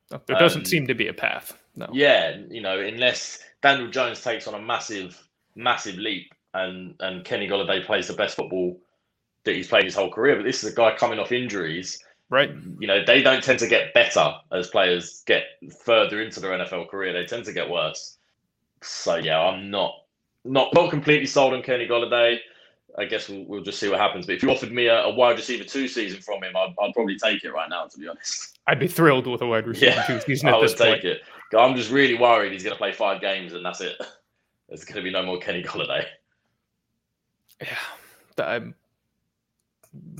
[0.09, 1.57] There doesn't um, seem to be a path.
[1.75, 1.87] No.
[1.91, 5.21] Yeah, you know, unless Daniel Jones takes on a massive,
[5.55, 8.79] massive leap, and and Kenny Golladay plays the best football
[9.43, 10.35] that he's played his whole career.
[10.35, 12.03] But this is a guy coming off injuries.
[12.29, 12.51] Right.
[12.79, 15.43] You know, they don't tend to get better as players get
[15.83, 17.13] further into their NFL career.
[17.13, 18.17] They tend to get worse.
[18.81, 19.93] So yeah, I'm not
[20.43, 22.39] not not completely sold on Kenny Golladay.
[22.97, 24.25] I guess we'll, we'll just see what happens.
[24.25, 26.93] But if you offered me a, a wide receiver two season from him, I'd, I'd,
[26.93, 27.85] probably take it right now.
[27.85, 30.49] To be honest, I'd be thrilled with a wide receiver yeah, two season.
[30.49, 31.05] I would take point.
[31.05, 31.21] it.
[31.57, 33.95] I'm just really worried he's going to play five games and that's it.
[34.67, 36.05] There's going to be no more Kenny Golladay.
[37.61, 37.77] Yeah,
[38.37, 38.75] I'm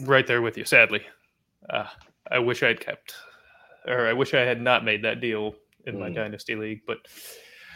[0.04, 0.64] right there with you.
[0.64, 1.02] Sadly,
[1.70, 1.88] uh,
[2.32, 3.14] I wish I'd kept,
[3.86, 5.56] or I wish I had not made that deal
[5.86, 6.00] in mm.
[6.00, 7.00] my dynasty league, but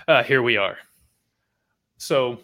[0.07, 0.77] uh, here we are.
[1.97, 2.39] So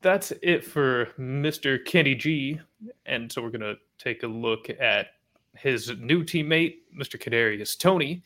[0.00, 1.82] that's it for Mr.
[1.84, 2.60] Kenny G.
[3.06, 5.08] And so we're going to take a look at
[5.56, 7.20] his new teammate, Mr.
[7.20, 8.22] Kadarius Toney,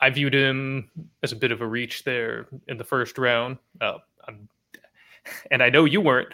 [0.00, 0.90] I viewed him
[1.22, 3.58] as a bit of a reach there in the first round.
[3.80, 3.98] Uh,
[5.50, 6.28] and I know you weren't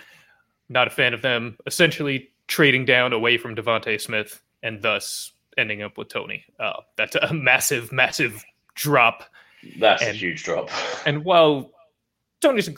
[0.68, 5.82] not a fan of them essentially trading down away from DeVonta Smith and thus ending
[5.82, 6.44] up with Toney.
[6.58, 9.24] Uh, that's a massive, massive drop
[9.78, 10.70] that's and, a huge drop.
[11.06, 11.70] And while
[12.42, 12.74] Toney's a,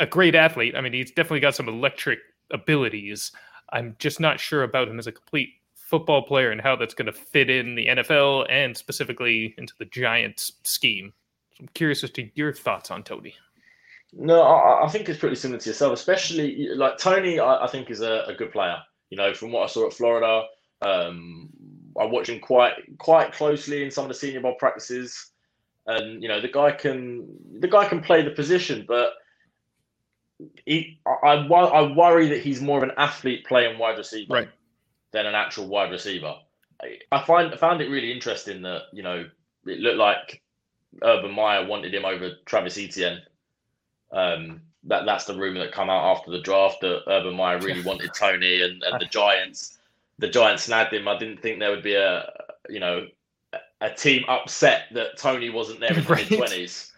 [0.00, 0.74] a great athlete.
[0.76, 2.18] I mean, he's definitely got some electric
[2.50, 3.32] abilities.
[3.72, 5.50] I'm just not sure about him as a complete
[5.84, 9.84] football player and how that's going to fit in the NFL and specifically into the
[9.84, 11.12] Giants scheme.
[11.52, 13.34] So I'm curious as to your thoughts on Toney.
[14.12, 17.38] No, I, I think it's pretty similar to yourself, especially like Toney.
[17.38, 18.78] I, I think is a, a, good player.
[19.10, 20.44] You know, from what I saw at Florida,
[20.82, 21.50] um,
[22.00, 25.30] I watched him quite quite closely in some of the senior ball practices,
[25.86, 27.26] and you know the guy can
[27.58, 29.14] the guy can play the position, but
[30.64, 34.48] he, I, I, I worry that he's more of an athlete playing wide receiver right.
[35.14, 36.34] Than an actual wide receiver.
[37.12, 39.24] I, find I found it really interesting that you know
[39.64, 40.42] it looked like
[41.04, 43.22] Urban Meyer wanted him over Travis Etienne.
[44.10, 47.82] Um, that that's the rumor that come out after the draft that Urban Meyer really
[47.82, 49.78] wanted Toney and, and the Giants.
[50.18, 51.06] The Giants snagged him.
[51.06, 52.28] I didn't think there would be a
[52.68, 53.06] you know
[53.80, 56.90] a team upset that Toney wasn't there in the mid twenties.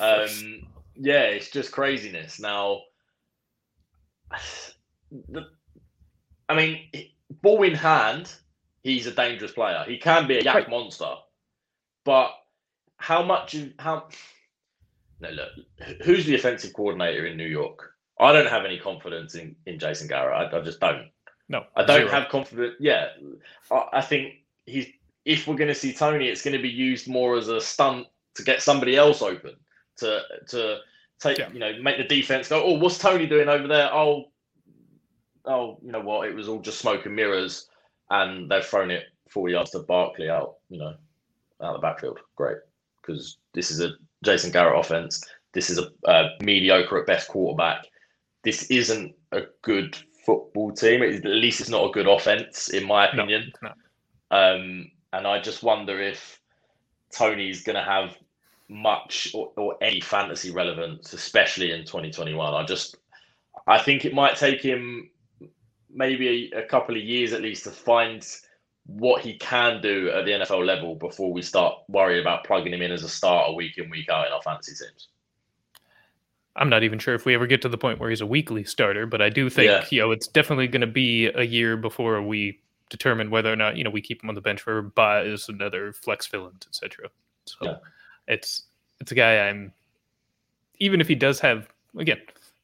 [0.00, 2.40] Um, yeah, it's just craziness.
[2.40, 2.80] Now,
[5.10, 5.48] the,
[6.48, 6.80] I mean,
[7.42, 8.32] ball in hand,
[8.82, 9.84] he's a dangerous player.
[9.86, 10.70] He can be a YAC right.
[10.70, 11.14] monster,
[12.04, 12.32] but
[12.96, 13.56] how much?
[13.78, 14.08] How?
[15.20, 15.48] No, look.
[16.02, 17.94] Who's the offensive coordinator in New York?
[18.20, 20.52] I don't have any confidence in, in Jason Garrett.
[20.52, 21.08] I, I just don't.
[21.48, 22.10] No, I don't zero.
[22.10, 22.74] have confidence.
[22.80, 23.08] Yeah,
[23.70, 24.34] I, I think
[24.66, 24.86] he's.
[25.24, 28.06] If we're going to see Toney, it's going to be used more as a stunt
[28.34, 29.56] to get somebody else open
[29.98, 30.78] to to
[31.20, 31.50] take yeah.
[31.52, 32.62] you know make the defense go.
[32.64, 33.92] Oh, what's Toney doing over there?
[33.92, 34.30] Oh,
[35.44, 36.28] oh, you know what?
[36.28, 37.68] It was all just smoke and mirrors,
[38.10, 40.56] and they've thrown it four yards to Barkley out.
[40.68, 40.94] You know,
[41.62, 42.18] out the backfield.
[42.36, 42.58] Great,
[43.00, 43.92] because this is a
[44.24, 45.22] Jason Garrett offense.
[45.52, 47.86] This is a, a mediocre at best quarterback.
[48.42, 51.02] This isn't a good football team.
[51.02, 53.52] It, at least it's not a good offense, in my opinion.
[53.62, 53.74] No, no.
[54.30, 56.40] Um, and I just wonder if
[57.10, 58.16] Toney's going to have
[58.68, 62.54] much or, or any fantasy relevance, especially in 2021.
[62.54, 62.96] I just,
[63.66, 65.10] I think it might take him
[65.90, 68.26] maybe a, a, couple of years at least to find
[68.86, 72.82] what he can do at the NFL level before we start worrying about plugging him
[72.82, 75.08] in as a starter week in, week out in our fantasy teams.
[76.56, 78.64] I'm not even sure if we ever get to the point where he's a weekly
[78.64, 79.84] starter, but I do think, yeah.
[79.90, 82.58] you know, it's definitely going to be a year before we
[82.90, 85.62] determine whether or not, you know, we keep him on the bench for buys and
[85.62, 87.10] other flex fill-ins, etc.
[87.44, 87.76] So yeah
[88.28, 88.62] it's
[89.00, 89.72] it's a guy I'm
[90.78, 92.20] even if he does have again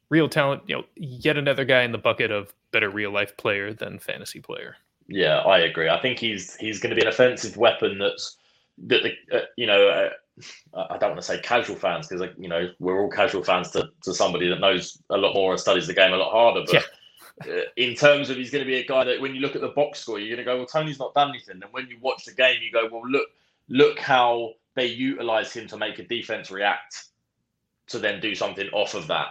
[0.09, 3.73] real talent, you know, yet another guy in the bucket of better real life player
[3.73, 4.75] than fantasy player.
[5.07, 5.89] Yeah, I agree.
[5.89, 8.37] I think he's he's going to be an offensive weapon that's
[8.87, 10.09] that the uh, you know uh,
[10.73, 13.71] I don't want to say casual fans because like, you know we're all casual fans
[13.71, 16.65] to, to somebody that knows a lot more and studies the game a lot harder.
[16.65, 16.85] But
[17.45, 17.53] yeah.
[17.53, 19.61] uh, in terms of he's going to be a guy that when you look at
[19.61, 21.61] the box score, you're going to go, well, Toney's not done anything.
[21.61, 23.29] And when you watch the game, you go, well, look
[23.69, 27.05] look how they utilize him to make a defense react
[27.87, 29.27] to then do something off of that.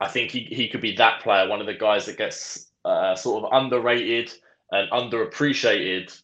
[0.00, 3.14] I think he, he could be that player, one of the guys that gets uh,
[3.14, 4.32] sort of underrated
[4.70, 6.20] and underappreciated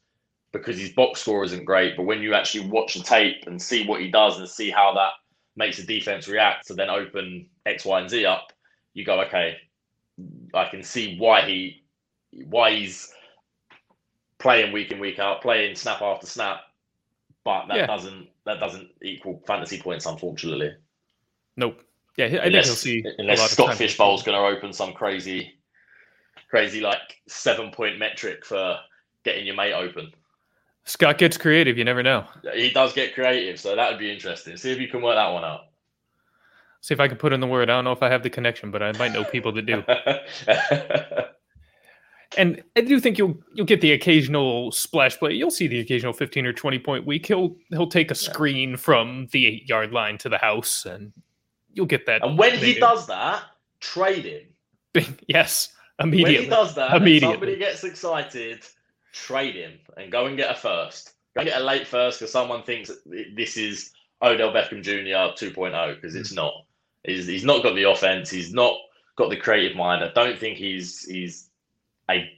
[0.52, 1.96] because his box score isn't great.
[1.96, 4.92] But when you actually watch the tape and see what he does and see how
[4.94, 5.12] that
[5.56, 8.52] makes the defense react to then open X, Y, and Z up,
[8.94, 9.56] you go, okay,
[10.54, 11.84] I can see why he
[12.46, 13.12] why he's
[14.38, 16.60] playing week in, week out, playing snap after snap,
[17.44, 17.86] but that yeah.
[17.86, 20.74] doesn't that doesn't equal fantasy points, unfortunately.
[21.56, 21.80] Nope.
[22.16, 25.54] Yeah, I unless, think he'll see unless Scott Fish Bowl's going to open some crazy,
[26.50, 28.78] crazy like seven point metric for
[29.24, 30.12] getting your mate open.
[30.84, 31.78] Scott gets creative.
[31.78, 32.26] You never know.
[32.54, 34.56] He does get creative, so that would be interesting.
[34.56, 35.66] See if you can work that one out.
[36.80, 37.70] See if I can put in the word.
[37.70, 39.84] I don't know if I have the connection, but I might know people that do.
[42.36, 45.32] and I do think you'll you'll get the occasional splash play.
[45.32, 47.26] You'll see the occasional fifteen or twenty point week.
[47.26, 51.12] He'll he'll take a screen from the eight yard line to the house, and
[51.72, 52.24] you'll get that.
[52.24, 53.44] And when he does that,
[53.80, 55.16] trade him.
[55.26, 56.34] yes, immediately.
[56.34, 57.34] When he does that, immediately.
[57.34, 58.64] somebody gets excited,
[59.12, 61.14] trade him and go and get a first.
[61.34, 62.90] Go and get a late first because someone thinks
[63.34, 65.34] this is Odell Beckham Jr.
[65.34, 66.52] 2.0 because it's not.
[67.04, 68.30] He's, he's not got the offense.
[68.30, 68.76] He's not
[69.16, 70.04] got the creative mind.
[70.04, 71.48] I don't think he's he's
[72.10, 72.30] a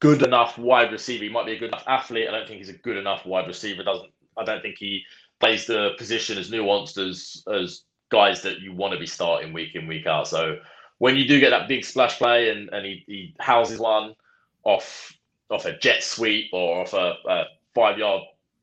[0.00, 1.24] good enough wide receiver.
[1.24, 2.28] He might be a good enough athlete.
[2.28, 3.82] I don't think he's a good enough wide receiver.
[3.82, 5.02] Doesn't I don't think he
[5.40, 7.82] plays the position as nuanced as as
[8.14, 10.28] guys that you want to be starting week in week out.
[10.28, 10.58] So
[10.98, 14.14] when you do get that big splash play and, and he, he houses one
[14.62, 15.12] off
[15.50, 18.22] off a jet sweep or off a, a five yard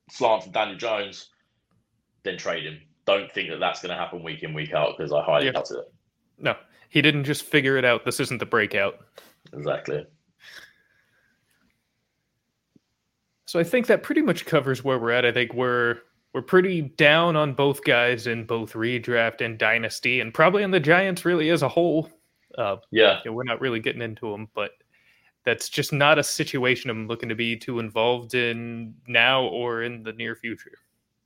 [0.09, 1.29] slant from Daniel Jones,
[2.23, 2.79] then trade him.
[3.05, 5.51] Don't think that that's going to happen week in week out because I highly yeah.
[5.51, 5.93] doubt it.
[6.39, 6.55] No,
[6.89, 8.05] he didn't just figure it out.
[8.05, 8.99] This isn't the breakout.
[9.53, 10.05] Exactly.
[13.45, 15.25] So I think that pretty much covers where we're at.
[15.25, 15.99] I think we're
[16.33, 20.79] we're pretty down on both guys in both redraft and dynasty, and probably on the
[20.79, 22.09] Giants really as a whole.
[22.57, 23.19] Uh, Yeah.
[23.23, 24.71] you know, we're not really getting into them, but
[25.43, 30.03] that's just not a situation I'm looking to be too involved in now or in
[30.03, 30.77] the near future.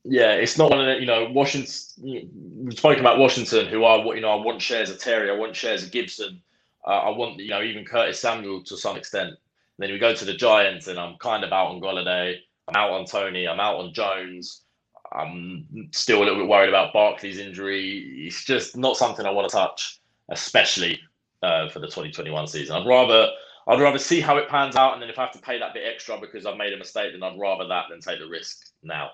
[0.04, 2.30] Yeah, it's not one of the, you know, Washington.
[2.64, 5.54] We've spoken about Washington, who I, you know, I want shares of Terry, I want
[5.56, 6.40] shares of Gibson,
[6.86, 9.34] uh, I want, you know, even Curtis Samuel to some extent.
[9.78, 12.36] then we go to the Giants, and I'm kind of out on Golladay,
[12.68, 14.62] I'm out on Toney, I'm out on Jones.
[15.16, 18.26] I'm still a little bit worried about Barkley's injury.
[18.26, 21.00] It's just not something I want to touch, especially
[21.42, 22.76] uh, for the 2021 season.
[22.76, 23.30] I'd rather
[23.68, 25.74] I'd rather see how it pans out, and then if I have to pay that
[25.74, 28.70] bit extra because I've made a mistake, then I'd rather that than take the risk
[28.82, 29.10] now.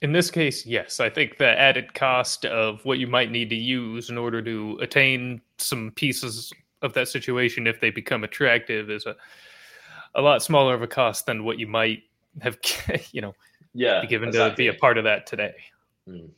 [0.00, 3.56] In this case, yes, I think the added cost of what you might need to
[3.56, 9.06] use in order to attain some pieces of that situation, if they become attractive, is
[9.06, 9.16] a
[10.14, 12.02] a lot smaller of a cost than what you might
[12.40, 12.58] have,
[13.12, 13.34] you know,
[13.78, 14.50] Yeah, be given exactly.
[14.50, 15.54] to be a part of that today.
[16.08, 16.30] Mm.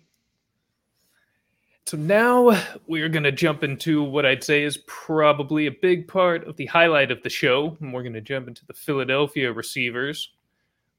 [1.87, 6.47] So now we're going to jump into what I'd say is probably a big part
[6.47, 7.77] of the highlight of the show.
[7.81, 10.33] And we're going to jump into the Philadelphia receivers.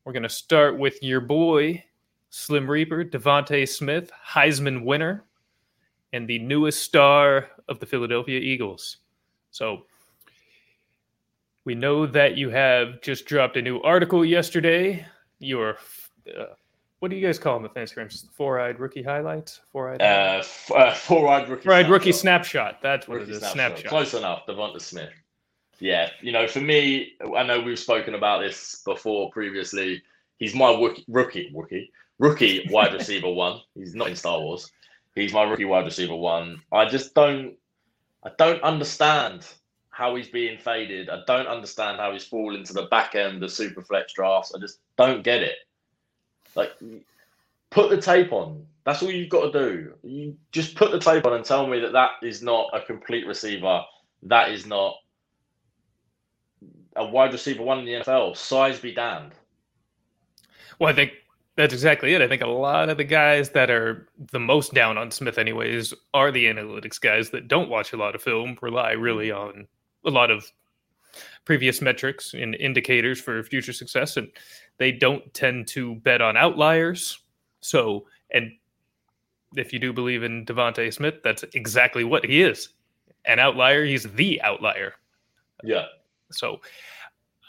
[0.03, 1.83] We're going to start with your boy,
[2.31, 5.23] Slim Reaper, DeVonta Smith, Heisman winner,
[6.11, 8.97] and the newest star of the Philadelphia Eagles.
[9.51, 9.85] So
[11.65, 15.05] we know that you have just dropped a new article yesterday.
[15.39, 15.77] Your
[16.27, 16.45] uh,
[16.99, 18.31] what do you guys call them at Instagram?
[18.33, 19.61] Four-eyed rookie highlights.
[19.71, 20.01] Four-eyed.
[20.01, 21.63] Uh, f- uh, four-eyed rookie.
[21.63, 22.79] Four-eyed rookie snapshot.
[22.79, 22.81] snapshot.
[22.83, 23.39] That's what Rookie it is.
[23.39, 23.55] snapshot.
[23.79, 23.89] Snapshot.
[23.89, 25.09] Close enough, DeVonta Smith.
[25.79, 30.03] Yeah, you know, for me, I know we've spoken about this before previously.
[30.37, 33.61] He's my rookie, rookie, rookie, rookie wide receiver one.
[33.73, 34.71] He's not in Star Wars.
[35.15, 36.61] He's my rookie wide receiver one.
[36.71, 37.55] I just don't,
[38.23, 39.47] I don't understand
[39.89, 41.09] how he's being faded.
[41.09, 44.53] I don't understand how he's falling to the back end of super flex drafts.
[44.55, 45.55] I just don't get it.
[46.55, 46.71] Like,
[47.69, 48.65] put the tape on.
[48.85, 49.93] That's all you've got to do.
[50.03, 53.27] You just put the tape on and tell me that that is not a complete
[53.27, 53.81] receiver.
[54.23, 54.95] That is not
[56.95, 58.35] a wide receiver one in the NFL.
[58.35, 59.33] Size be damned.
[60.79, 61.11] Well, I think
[61.55, 62.21] that's exactly it.
[62.21, 65.93] I think a lot of the guys that are the most down on Smith, anyways,
[66.13, 69.67] are the analytics guys that don't watch a lot of film, rely really on
[70.05, 70.51] a lot of
[71.45, 74.29] previous metrics and indicators for future success, and
[74.81, 77.19] they don't tend to bet on outliers.
[77.59, 78.51] So, and
[79.55, 82.69] if you do believe in DeVonta Smith, that's exactly what he is
[83.25, 83.85] an outlier.
[83.85, 84.95] He's the outlier.
[85.63, 85.85] Yeah.
[86.31, 86.61] So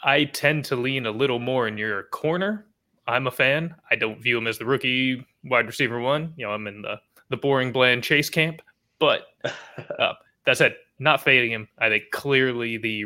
[0.03, 2.67] I tend to lean a little more in your corner.
[3.07, 3.73] I'm a fan.
[3.89, 6.35] I don't view him as the rookie wide receiver one.
[6.37, 8.61] You know, I'm in the, the boring, bland chase camp.
[8.99, 9.23] But
[9.99, 10.13] uh,
[10.45, 11.67] that said, not fading him.
[11.79, 13.05] I think clearly the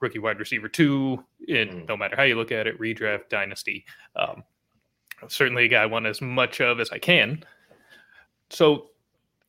[0.00, 1.88] rookie wide receiver two, in Mm.
[1.88, 3.84] no matter how you look at it, redraft dynasty.
[4.16, 4.42] Um,
[5.28, 7.44] certainly a guy I want as much of as I can.
[8.50, 8.90] So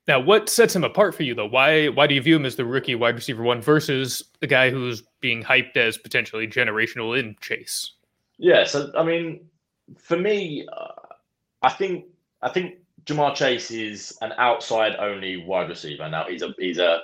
[0.07, 1.45] now, what sets him apart for you, though?
[1.47, 4.69] Why why do you view him as the rookie wide receiver one versus the guy
[4.69, 7.93] who's being hyped as potentially generational in Chase?
[8.37, 8.63] Yeah.
[8.65, 9.47] So I mean,
[9.97, 11.13] for me, uh,
[11.61, 12.05] I think
[12.41, 16.09] I think Ja'Marr Chase is an outside only wide receiver.
[16.09, 17.01] Now he's a he's a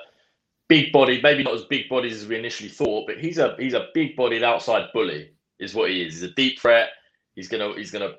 [0.67, 3.73] big body, maybe not as big bodied as we initially thought, but he's a he's
[3.73, 6.15] a big bodied outside bully, is what he is.
[6.15, 6.89] He's a deep threat.
[7.35, 8.15] He's gonna he's gonna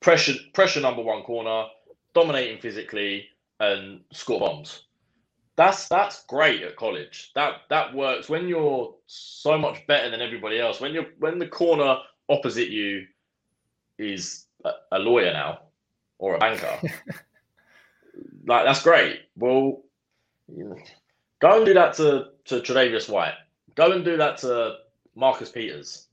[0.00, 1.66] pressure pressure number one corner,
[2.14, 3.26] dominating physically
[3.60, 4.84] and score bombs.
[5.56, 7.32] That's that's great at college.
[7.34, 10.80] That that works when you're so much better than everybody else.
[10.80, 13.06] When you're when the corner opposite you
[13.98, 15.60] is a, a lawyer now
[16.18, 16.78] or a banker.
[18.46, 19.22] like that's great.
[19.36, 19.82] Well,
[21.40, 23.34] go and do that to to Tre'Davious White.
[23.74, 24.76] Go and do that to
[25.14, 26.06] Marcus Peters.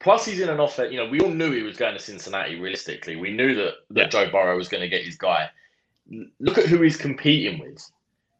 [0.00, 0.84] Plus, he's in an offer.
[0.86, 2.58] You know, we all knew he was going to Cincinnati.
[2.58, 4.24] Realistically, we knew that that Yeah.
[4.26, 5.50] Joe Burrow was going to get his guy.
[6.40, 7.84] Look at who he's competing with.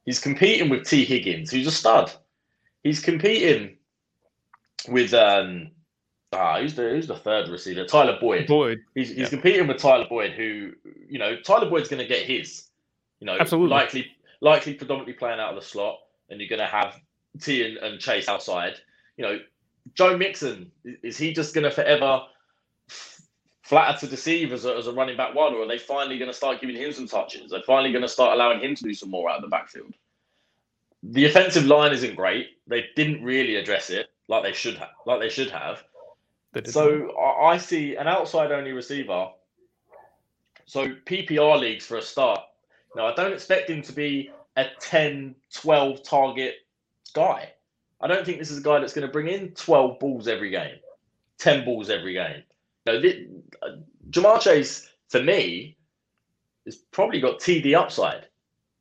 [0.06, 2.10] He's competing with Tee Higgins, who's a stud.
[2.82, 3.76] He's competing
[4.88, 5.70] with um,
[6.32, 7.84] ah, who's the who's the third receiver?
[7.84, 8.46] Tyler Boyd.
[8.46, 9.28] Boyd, He's, he's Yeah.
[9.28, 10.72] competing with Tyler Boyd, who
[11.08, 12.68] you know Tyler Boyd's going to get his.
[13.20, 13.70] You know, Absolutely.
[13.70, 14.06] likely
[14.40, 15.98] likely predominantly playing out of the slot,
[16.30, 17.00] and you're going to have
[17.40, 18.74] T and, and Chase outside.
[19.16, 19.38] You know,
[19.94, 20.70] Joe Mixon
[21.02, 22.22] is, he just going to forever
[23.62, 26.30] flatter to deceive as a, as a running back one, or are they finally going
[26.30, 27.50] to start giving him some touches?
[27.50, 29.94] They're finally going to start allowing him to do some more out of the backfield.
[31.02, 32.48] The offensive line isn't great.
[32.66, 34.90] They didn't really address it like they should have.
[35.06, 35.84] Like they should have.
[36.64, 39.30] is- So I I see an outside only receiver.
[40.66, 42.40] So PPR leagues for a start.
[43.06, 46.54] I don't expect him to be a 10, 12 target
[47.14, 47.52] guy.
[48.00, 50.50] I don't think this is a guy that's going to bring in 12 balls every
[50.50, 50.76] game,
[51.38, 52.42] 10 balls every game.
[52.86, 53.28] No, thi-
[53.62, 53.76] uh,
[54.10, 55.76] Ja'Marr Chase for me,
[56.64, 58.26] has probably got TD upside.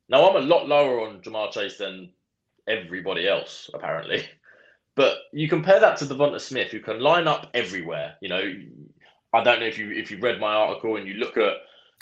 [0.08, 2.10] Now I'm a lot lower on Ja'Marr Chase than
[2.66, 4.24] everybody else, apparently.
[4.94, 8.16] But you compare that to DeVonta Smith, who can line up everywhere.
[8.20, 8.52] You know,
[9.32, 11.52] I don't know if you if you read my article and you look at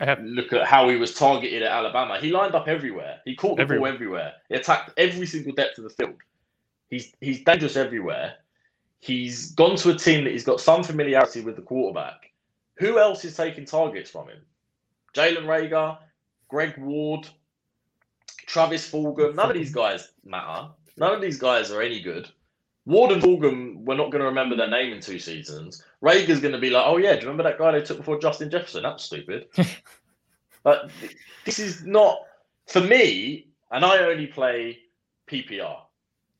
[0.01, 2.19] Look at how he was targeted at Alabama.
[2.21, 3.21] He lined up everywhere.
[3.25, 3.91] He caught the Everywhere.
[3.93, 4.33] ball everywhere.
[4.49, 6.17] He attacked every single depth of the field.
[6.91, 8.35] He's he's dangerous everywhere.
[9.01, 12.31] He's gone to a team that he's got some familiarity with the quarterback.
[12.79, 14.39] Who else is taking targets from him?
[15.15, 15.99] Jalen Reagor,
[16.49, 17.27] Greg Ward,
[18.47, 19.35] Travis Fulgham.
[19.35, 20.69] None of these guys matter.
[20.99, 22.29] None of these guys are any good.
[22.87, 25.85] Ward and Fulgham, we're not going to remember their name in two seasons.
[26.01, 28.19] Reagor's going to be like, oh yeah, do you remember that guy they took before
[28.21, 28.85] Justin Jefferson?
[28.85, 29.49] That's stupid.
[30.63, 30.91] but
[31.45, 32.21] this is not
[32.69, 34.79] for me, and I only play
[35.29, 35.79] PPR.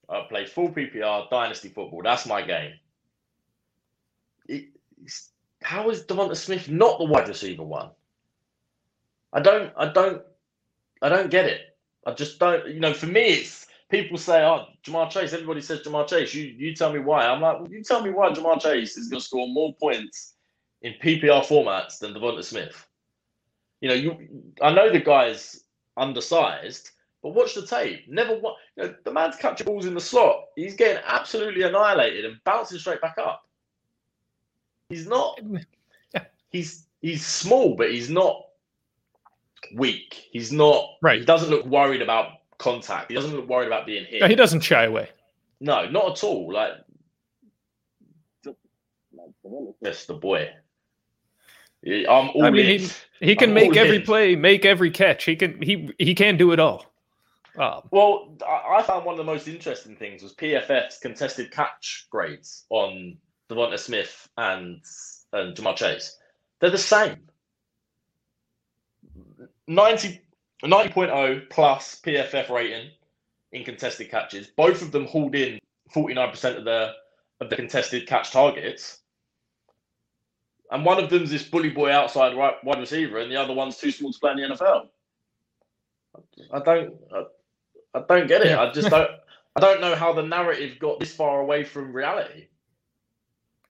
[0.09, 2.03] I play full PPR dynasty football.
[2.03, 2.75] That's my game.
[4.49, 4.69] It-
[5.63, 7.91] how is DeVonta Smith not the wide receiver one?
[9.33, 10.23] I don't, I don't,
[11.03, 11.77] I don't get it.
[12.07, 12.69] I just don't.
[12.69, 16.35] You know, for me, it's people say, "Oh, Ja'Marr Chase." Everybody says Ja'Marr Chase.
[16.35, 17.27] You, you tell me why.
[17.27, 20.35] I'm like, well, you tell me why Ja'Marr Chase is going to score more points
[20.83, 22.87] in PPR formats than DeVonta Smith.
[23.81, 24.29] You know, you.
[24.63, 25.65] I know the guy's
[25.97, 26.91] undersized,
[27.23, 28.05] but watch the tape.
[28.09, 28.37] Never.
[28.39, 30.45] wa- You know, the man's catching balls in the slot.
[30.57, 33.43] He's getting absolutely annihilated and bouncing straight back up.
[34.89, 35.39] He's not.
[36.51, 38.41] He's he's small, but he's not
[39.75, 40.29] weak.
[40.31, 40.91] He's not.
[41.03, 41.19] Right.
[41.21, 42.29] He doesn't look worried about
[42.59, 43.11] contact.
[43.11, 44.21] He doesn't look worried about being hit.
[44.21, 45.11] No, he doesn't shy away.
[45.61, 46.53] No, not at all.
[46.53, 46.73] Like,
[49.83, 50.51] just the boy.
[51.87, 52.81] I'm all I mean, in.
[52.81, 52.91] he,
[53.21, 54.03] he can I'm make every in.
[54.03, 55.25] play, make every catch.
[55.25, 56.87] He can he he can do it all.
[57.59, 62.65] Um, Well, I found one of the most interesting things was PFF's contested catch grades
[62.71, 63.17] on
[63.49, 64.83] DeVonta Smith and
[65.33, 66.19] and Ja'Marr Chase.
[66.61, 67.17] They're the same.
[70.63, 72.91] 90, 90.0 plus PFF rating
[73.53, 74.49] in contested catches.
[74.49, 75.59] Both of them hauled in
[75.95, 76.93] 49% of the
[77.41, 79.01] of the contested catch targets.
[80.71, 83.77] And one of them's this bully boy outside right, wide receiver, and the other one's
[83.77, 84.89] too small to play in the NFL.
[86.53, 86.95] I don't.
[87.15, 87.25] I,
[87.95, 88.49] I don't get it.
[88.49, 88.63] Yeah.
[88.63, 89.11] I just don't.
[89.55, 92.49] I don't know how the narrative got this far away from reality.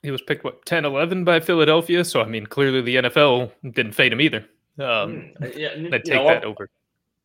[0.03, 3.93] he was picked what 10 11 by Philadelphia, so I mean clearly the NFL didn't
[3.93, 4.47] fade him either.
[4.79, 5.45] Um, Hmm.
[5.57, 6.69] Yeah, they take know, that I've, over.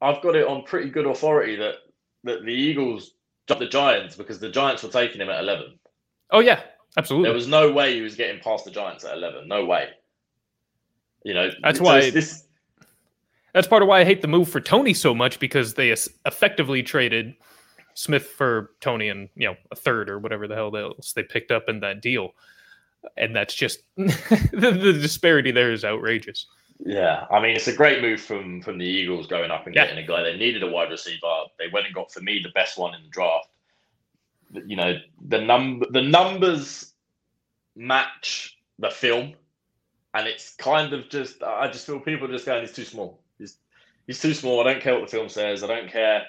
[0.01, 1.75] I've got it on pretty good authority that
[2.23, 3.11] that the Eagles
[3.47, 5.77] jumped the Giants because the Giants were taking him at eleven.
[6.31, 6.61] Oh yeah,
[6.97, 7.27] absolutely.
[7.27, 9.47] There was no way he was getting past the Giants at eleven.
[9.47, 9.89] No way.
[11.23, 12.45] You know That's so why- this.
[13.53, 15.89] That's part of why I hate the move for Toney so much because they
[16.25, 17.35] effectively traded
[17.95, 21.51] Smith for Toney and you know a third or whatever the hell else they picked
[21.51, 22.33] up in that deal,
[23.17, 26.45] and that's just the, the disparity there is outrageous.
[26.83, 29.85] Yeah, I mean it's a great move from from the Eagles going up and Yeah.
[29.85, 30.23] getting a guy.
[30.23, 31.43] They needed a wide receiver.
[31.59, 33.49] They went and got for me the best one in the draft.
[34.65, 36.93] You know the number the numbers
[37.75, 39.35] match the film,
[40.13, 43.21] and it's kind of just I just feel people are just going he's too small.
[43.37, 43.57] He's
[44.07, 44.59] he's too small.
[44.61, 45.63] I don't care what the film says.
[45.63, 46.25] I don't care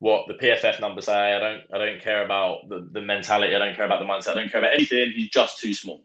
[0.00, 1.34] what the PFF numbers say.
[1.34, 3.54] I don't I don't care about the, the mentality.
[3.54, 4.32] I don't care about the mindset.
[4.32, 5.12] I don't care about anything.
[5.14, 6.02] He's just too small.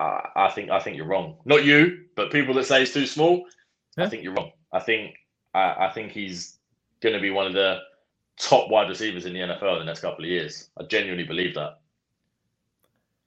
[0.00, 1.36] I, I think I think you're wrong.
[1.44, 3.46] Not you, but people that say he's too small.
[3.96, 4.04] Yeah.
[4.04, 4.52] I think you're wrong.
[4.72, 5.14] I think
[5.54, 6.58] I, I think he's
[7.00, 7.80] going to be one of the
[8.38, 10.68] top wide receivers in the NFL in the next couple of years.
[10.78, 11.80] I genuinely believe that.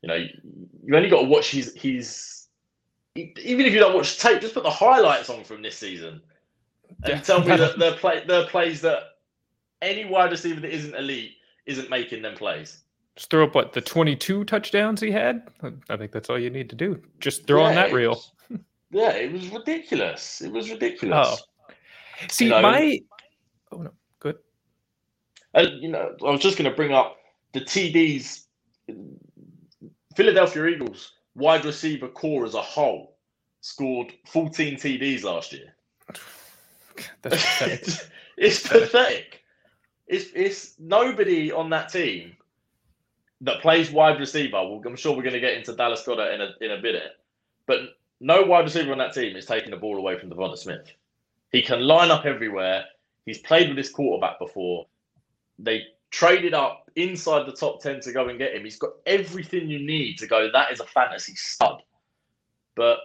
[0.01, 0.30] You know, you,
[0.86, 2.36] you only got to watch his his.
[3.15, 6.22] Even if you don't watch tape, just put the highlights on from this season,
[7.03, 7.20] and Yeah.
[7.22, 8.99] tell me that the play the plays that
[9.82, 11.34] any wide receiver that isn't elite
[11.65, 12.84] isn't making them plays.
[13.20, 15.45] Just throw up what the 22 touchdowns he had.
[15.89, 17.01] I think that's all you need to do.
[17.20, 18.11] Just throw on that reel.
[18.11, 18.32] was-
[18.91, 20.39] yeah, it was ridiculous.
[20.39, 21.43] It was ridiculous.
[21.70, 21.74] Oh.
[22.30, 22.99] See, You know, my
[23.74, 23.91] oh no,
[24.22, 24.38] good.
[25.53, 27.17] And uh, you know, I was just going to bring up
[27.51, 28.45] the TDs.
[30.15, 33.17] Philadelphia Eagles wide receiver corps as a whole
[33.59, 35.76] scored 14 TDs last year.
[37.22, 37.82] That's pathetic.
[37.82, 39.43] it's, it's pathetic.
[40.07, 42.38] It's it's nobody on that team
[43.42, 44.58] that plays wide receiver.
[44.58, 47.18] I'm sure we're going to get into Dallas Goedert in a in a minute,
[47.66, 47.80] but
[48.20, 50.92] no wide receiver on that team is taking the ball away from DeVonta Smith.
[51.52, 52.86] He can line up everywhere.
[53.26, 54.88] He's played with his quarterback before.
[55.58, 58.64] They traded up inside the top 10 to go and get him.
[58.64, 61.82] He's got everything you need to go, that is a fantasy stud.
[62.76, 63.00] But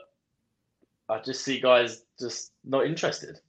[1.09, 3.41] I just see guys just not interested.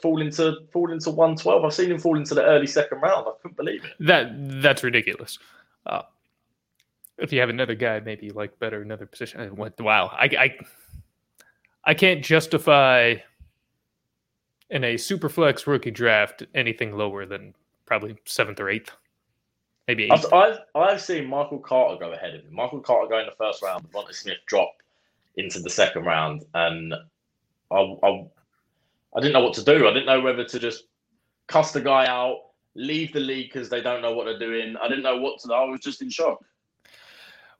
[0.00, 1.64] Fall into fall into 112.
[1.64, 3.26] I've seen him fall into the early second round.
[3.28, 3.92] I couldn't believe it.
[4.00, 5.38] That that's ridiculous.
[5.86, 6.02] Uh,
[7.18, 9.40] if you have another guy, maybe like better another position.
[9.40, 9.80] uh, What?
[9.80, 10.56] Wow, I, I
[11.84, 13.16] I can't justify
[14.70, 17.54] in a super flex rookie draft anything lower than
[17.86, 18.90] probably seventh or eighth,
[19.88, 20.26] maybe eighth.
[20.32, 22.54] I've, I've I've seen Michael Carter go ahead of him.
[22.54, 24.72] Michael Carter go in the first round, DeVonta Smith drop
[25.36, 26.94] into the second round, and
[27.70, 28.26] I, I
[29.14, 29.86] I didn't know what to do.
[29.86, 30.84] I didn't know whether to just
[31.48, 32.38] cuss the guy out,
[32.74, 34.74] leave the league because they don't know what they're doing.
[34.80, 35.52] I didn't know what to.
[35.52, 36.42] I was just in shock.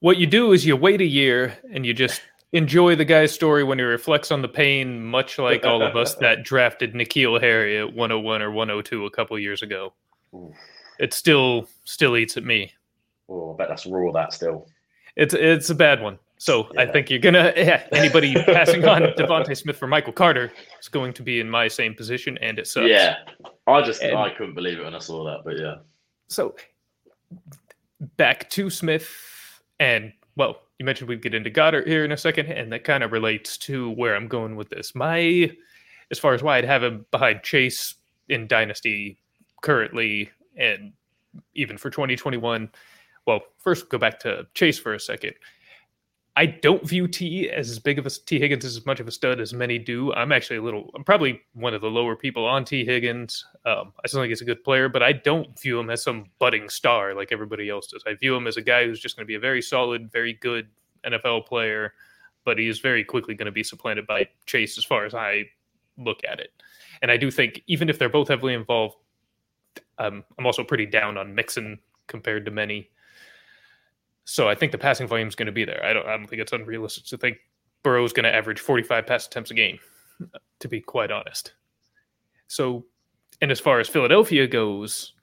[0.03, 3.62] What you do is you wait a year and you just enjoy the guy's story
[3.62, 7.78] when he reflects on the pain, much like all of us that drafted N'Keal Harry
[7.78, 9.92] at 101 or 102 a couple years ago.
[10.34, 10.57] Oof.
[10.98, 12.72] It still still eats at me.
[13.28, 14.11] Oh, I bet that's raw.
[14.11, 14.66] That still.
[15.14, 16.18] It's it's a bad one.
[16.36, 20.88] So I think you're gonna yeah, anybody passing on DeVonta Smith for Michael Carter is
[20.88, 22.88] going to be in my same position, and it sucks.
[22.88, 23.18] Yeah,
[23.68, 25.42] I just And- I couldn't believe it when I saw that.
[25.44, 25.76] But yeah,
[26.26, 26.57] So
[28.16, 29.09] back to Smith,
[29.83, 33.03] and well, you mentioned we'd get into Goedert here in a second, and that kind
[33.03, 34.95] of relates to where I'm going with this.
[34.95, 35.51] My,
[36.12, 37.97] as far as why I'd have him behind Chase
[38.28, 39.18] in Dynasty
[39.61, 40.93] currently, and
[41.55, 42.70] even for 2021.
[43.26, 45.35] Well, first go back to Chase for a second.
[46.35, 49.11] I don't view T as as big of a Tee Higgins as much of a
[49.11, 50.14] stud as many do.
[50.14, 50.91] I'm actually a little.
[50.95, 53.45] I'm probably one of the lower people on Tee Higgins.
[53.66, 56.26] Um, I still think he's a good player, but I don't view him as some
[56.39, 58.03] budding star like everybody else does.
[58.07, 60.33] I view him as a guy who's just going to be a very solid, very
[60.35, 60.68] good
[61.05, 61.93] NFL player,
[62.45, 65.45] but he is very quickly going to be supplanted by Chase as far as I
[65.99, 66.51] look at it.
[67.03, 68.97] And I do think even if they're both heavily involved,
[69.99, 72.89] um, I'm also pretty down on Mixon compared to many.
[74.25, 75.85] So I think the passing volume is going to be there.
[75.85, 76.07] I don't.
[76.07, 77.39] I don't think it's unrealistic to think
[77.83, 79.79] Burrow is going to average 45 pass attempts a game.
[80.61, 81.55] To be quite honest.
[82.47, 82.87] So,
[83.41, 85.14] and as far as Philadelphia goes,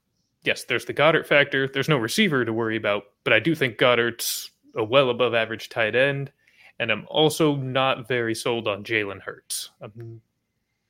[0.44, 1.68] yes, there's the Goedert factor.
[1.68, 5.70] There's no receiver to worry about, but I do think Goedert's a well above average
[5.70, 6.32] tight end,
[6.80, 9.70] and I'm also not very sold on Jalen Hurts.
[9.82, 10.22] Um,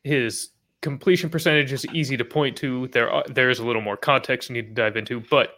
[0.03, 0.49] his
[0.81, 2.87] completion percentage is easy to point to.
[2.87, 5.55] There, are, there is a little more context you need to dive into, but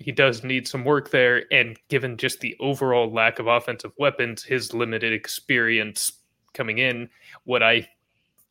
[0.00, 1.44] he does need some work there.
[1.52, 6.12] And given just the overall lack of offensive weapons, his limited experience
[6.54, 7.08] coming in,
[7.44, 7.86] what I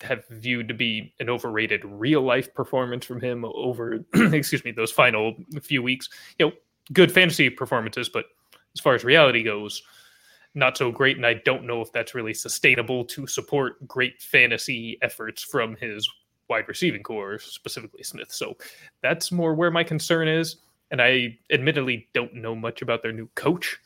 [0.02, 4.92] have viewed to be an overrated real life performance from him over, excuse me, those
[4.92, 6.08] final few weeks.
[6.38, 6.52] You know,
[6.94, 8.26] good fantasy performances, but
[8.76, 9.82] as far as reality goes,
[10.54, 11.18] not so great.
[11.18, 16.08] And I don't know if that's really sustainable to support great fantasy efforts from his
[16.48, 18.32] wide receiving corps, specifically Smith.
[18.32, 18.56] So
[19.02, 20.58] that's more where my concern is.
[20.92, 23.78] And I admittedly don't know much about their new coach.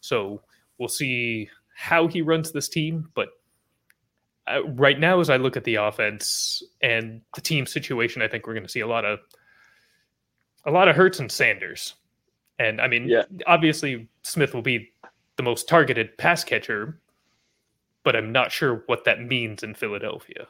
[0.00, 0.42] So
[0.78, 3.08] we'll see how he runs this team.
[3.14, 3.28] But
[4.46, 8.46] uh, right now, as I look at the offense and the team situation, I think
[8.46, 9.20] we're going to see a lot of
[10.64, 11.94] a lot of Hurts and Sanders.
[12.58, 13.24] And I mean, Yeah.
[13.46, 14.92] obviously Smith will be
[15.36, 17.00] the most targeted pass catcher,
[18.04, 20.46] but I'm not sure what that means in Philadelphia.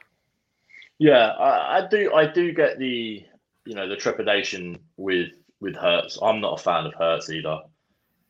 [0.99, 2.13] yeah, I, I do.
[2.13, 3.23] I do get the
[3.65, 5.29] you know the trepidation with
[5.63, 6.19] with Hurts.
[6.21, 7.61] I'm not a fan of Hurts either.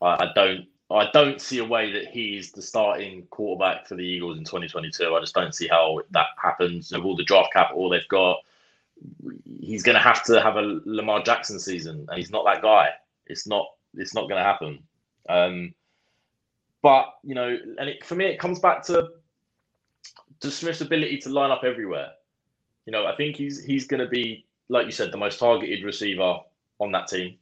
[0.01, 0.67] I, I don't.
[0.91, 5.15] I don't see a way that he's the starting quarterback for the Eagles in 2022.
[5.15, 6.91] I just don't see how that happens.
[6.91, 8.37] With all the draft capital they've got,
[9.59, 12.89] he's going to have to have a Lamar Jackson season, and he's not that guy.
[13.25, 13.65] It's not.
[13.95, 14.79] It's not going to happen.
[15.29, 15.73] Um,
[16.81, 19.09] but you know, and it, for me, it comes back to
[20.41, 22.11] to Smith's ability to line up everywhere.
[22.85, 25.83] You know, I think he's he's going to be, like you said, the most targeted
[25.83, 26.39] receiver
[26.79, 27.37] on that team.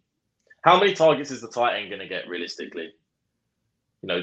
[0.62, 2.94] How many targets is the tight end going to get realistically?
[4.02, 4.22] You know,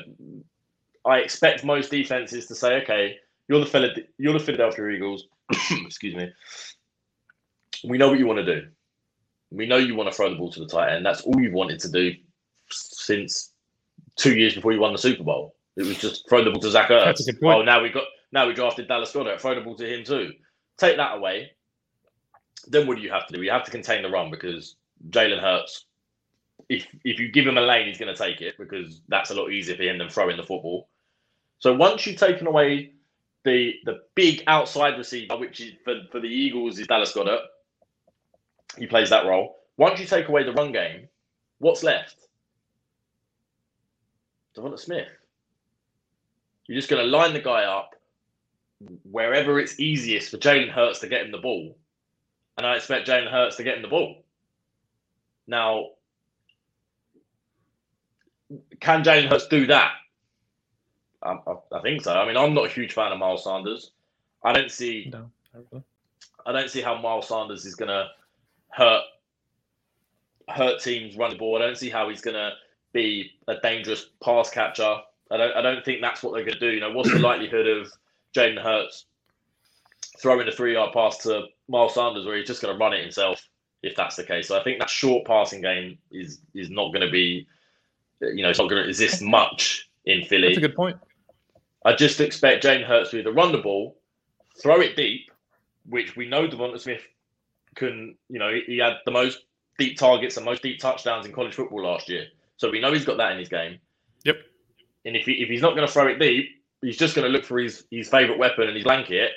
[1.05, 5.25] I expect most defenses to say, okay, you're the Phila- you're the Philadelphia Eagles.
[5.71, 6.31] Excuse me.
[7.85, 8.69] We know what you want to do.
[9.51, 11.07] We know you want to throw the ball to the tight end.
[11.07, 12.13] That's all you've wanted to do
[12.71, 13.53] since
[14.17, 15.55] two years before you won the Super Bowl.
[15.77, 17.05] It was just throw the ball to Zach Ertz.
[17.05, 17.61] That's a good point.
[17.61, 19.41] Oh, now we got now we drafted Dallas Goedert.
[19.41, 20.33] Throw the ball to him too.
[20.77, 21.53] Take that away.
[22.67, 23.43] Then what do you have to do?
[23.43, 24.77] You have to contain the run because
[25.11, 25.85] Jalen Hurts.
[26.69, 29.35] If if you give him a lane, he's going to take it because that's a
[29.35, 30.89] lot easier for him than throwing the football.
[31.61, 32.93] So once you've taken away
[33.45, 37.41] the the big outside receiver, which is for, for the Eagles is Dallas Goedert,
[38.77, 39.57] he plays that role.
[39.77, 41.09] Once you take away the run game,
[41.59, 42.17] what's left?
[44.57, 45.09] DeVonta Smith.
[46.67, 47.95] You're just going to line the guy up
[49.11, 51.77] wherever it's easiest for Jalen Hurts to get him the ball.
[52.57, 54.25] And I expect Jalen Hurts to get him the ball.
[55.49, 55.87] Now,
[58.81, 59.93] can Jalen Hurts do that?
[61.23, 62.13] I, I, I think so.
[62.13, 63.91] I mean, I'm not a huge fan of Miles Sanders.
[64.45, 65.31] I don't see No.
[66.47, 68.09] I don't see how Miles Sanders is going to
[68.71, 69.03] hurt
[70.49, 71.57] hurt teams run the ball.
[71.57, 72.53] I don't see how he's going to
[72.93, 74.99] be a dangerous pass catcher.
[75.31, 75.57] I don't.
[75.57, 76.71] I don't think that's what they're going to do.
[76.71, 77.91] You know, what's the likelihood of
[78.35, 79.07] Jalen Hurts
[80.21, 83.03] throwing a three yard pass to Miles Sanders where he's just going to run it
[83.03, 83.43] himself
[83.83, 84.49] if that's the case.
[84.49, 87.47] So I think that short passing game is is not going to be,
[88.21, 90.49] you know, it's not going to exist much in Philly.
[90.49, 90.97] That's a good point.
[91.85, 93.99] I just expect Jalen Hurts to either run the ball,
[94.61, 95.31] throw it deep,
[95.87, 97.03] which we know DeVonta Smith
[97.75, 99.45] can, you know, he had the most
[99.79, 102.27] deep targets and most deep touchdowns in college football last year.
[102.57, 103.79] So we know he's got that in his game.
[104.25, 104.39] Yep.
[105.05, 106.49] And if, he, if he's not going to throw it deep,
[106.83, 109.31] he's just going to look for his, his favorite weapon and his blanket.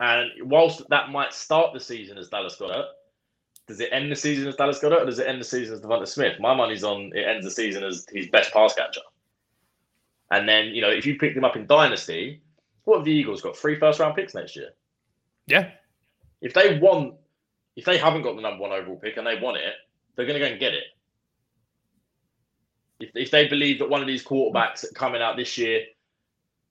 [0.00, 2.86] And whilst that might start the season as Dallas Goedert,
[3.68, 5.80] does it end the season as Dallas Goedert or does it end the season as
[5.80, 6.40] DeVonta Smith?
[6.40, 9.00] My money's on it ends the season as his best pass catcher.
[10.30, 12.42] And then, you know, if you pick him up in Dynasty,
[12.84, 13.56] what have the Eagles got?
[13.56, 14.70] Three first round picks next year.
[15.46, 15.70] Yeah.
[16.40, 17.14] If they want,
[17.76, 19.74] if they haven't got the number one overall pick and they want it,
[20.16, 20.84] they're going to go and get it.
[22.98, 25.82] If, if they believe that one of these quarterbacks coming out this year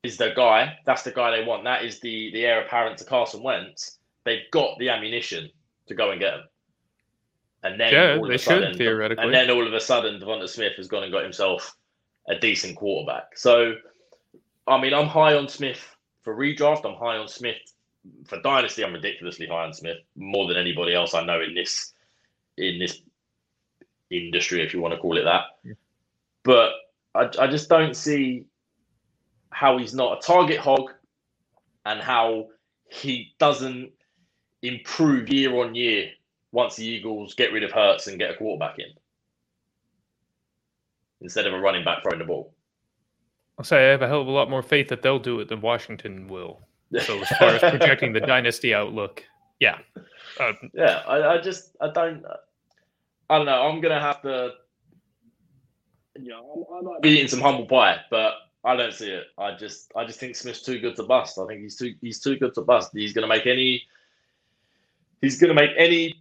[0.03, 1.63] is the guy, that's the guy they want.
[1.63, 3.99] That is the the heir apparent to Carson Wentz.
[4.23, 5.49] They've got the ammunition
[5.87, 6.41] to go and get him.
[7.63, 9.23] And then Yeah, all of they a should, sudden, theoretically.
[9.23, 11.75] And then all of a sudden, DeVonta Smith has gone and got himself
[12.27, 13.37] a decent quarterback.
[13.37, 13.75] So,
[14.67, 16.85] I mean, I'm high on Smith for redraft.
[16.85, 17.57] I'm high on Smith
[18.25, 18.83] for dynasty.
[18.83, 21.93] I'm ridiculously high on Smith more than anybody else I know in this
[22.57, 23.01] in this
[24.09, 25.43] industry, if you want to call it that.
[26.43, 26.73] But
[27.15, 28.45] I, I just don't see
[29.51, 30.91] how he's not a target hog
[31.85, 32.47] and how
[32.89, 33.91] he doesn't
[34.61, 36.09] improve year on year
[36.51, 38.87] once the Eagles get rid of Hurts and get a quarterback in
[41.21, 42.53] instead of a running back throwing the ball.
[43.57, 45.47] I'll say I have a hell of a lot more faith that they'll do it
[45.47, 46.61] than Washington will.
[46.99, 49.23] So as far as projecting the dynasty outlook,
[49.59, 49.77] yeah.
[50.39, 52.25] Uh, yeah, I, I just I don't
[53.29, 53.61] I don't know.
[53.61, 54.51] I'm gonna have to
[56.19, 58.33] you know I might be eating some humble pie, but
[58.63, 59.25] I don't see it.
[59.37, 61.37] I just I just think Smith's too good to bust.
[61.37, 62.91] I think he's too he's too good to bust.
[62.93, 63.83] He's gonna make any
[65.21, 66.20] he's gonna make any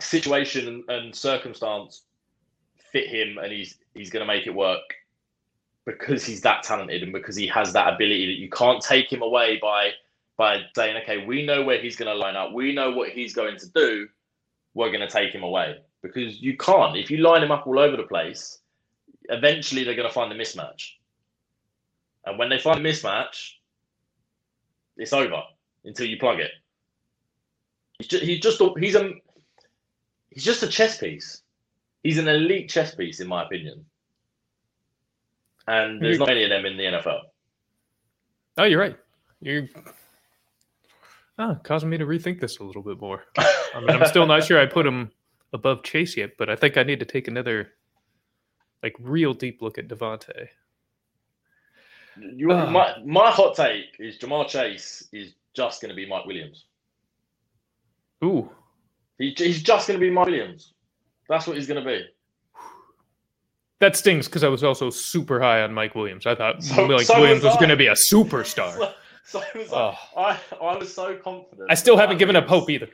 [0.00, 2.02] situation and, circumstance
[2.92, 4.94] fit him and he's he's gonna make it work
[5.86, 9.22] because he's that talented and because he has that ability that you can't take him
[9.22, 9.92] away by
[10.36, 13.32] by saying, okay, we know where he's going to line up, we know what he's
[13.32, 14.06] going to do,
[14.74, 16.94] we're going to take him away because you can't.
[16.94, 18.58] If you line him up all over the place,
[19.30, 20.90] eventually they're going to find the mismatch,
[22.26, 23.52] and when they find the mismatch,
[24.98, 25.42] it's over
[25.84, 26.50] until you plug it.
[27.98, 29.14] He's just, he's just he's a
[30.36, 31.40] he's just a chess piece.
[32.02, 33.84] He's an elite chess piece, in my opinion.
[35.66, 37.20] And there's not many of them in the NFL.
[38.58, 38.96] oh, you're right.
[39.40, 39.66] You're
[41.38, 43.24] oh, causing me to rethink this a little bit more.
[43.38, 45.10] I mean, I'm still not sure I put him
[45.54, 47.72] above Chase yet, but I think I need to take another
[48.82, 50.48] like real deep look at DeVonta.
[52.18, 52.70] You, Ah.
[52.70, 56.66] my, my hot take is Jamal Chase is just going to be Mike Williams.
[58.22, 58.50] Ooh,
[59.18, 60.72] He, he's just going to be Mike Williams.
[61.28, 62.04] That's what he's going to be.
[63.80, 66.26] that stings because I was also super high on Mike Williams.
[66.26, 68.92] I thought So- Mike so Williams was was going to be a superstar.
[69.28, 69.94] So, so I, was Oh.
[70.16, 71.68] like, I, I was so confident.
[71.68, 72.88] I still haven't given up hope either.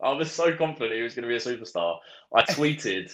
[0.00, 1.98] I was so confident he was going to be a superstar.
[2.32, 3.12] I tweeted,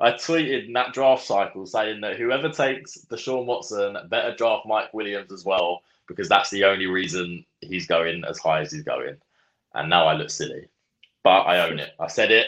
[0.00, 4.92] I tweeted in that draft cycle saying that whoever takes Deshaun Watson better draft Mike
[4.92, 9.14] Williams as well because that's the only reason he's going as high as he's going.
[9.74, 10.66] And now I look silly,
[11.24, 11.92] but I own it.
[12.00, 12.46] I said it.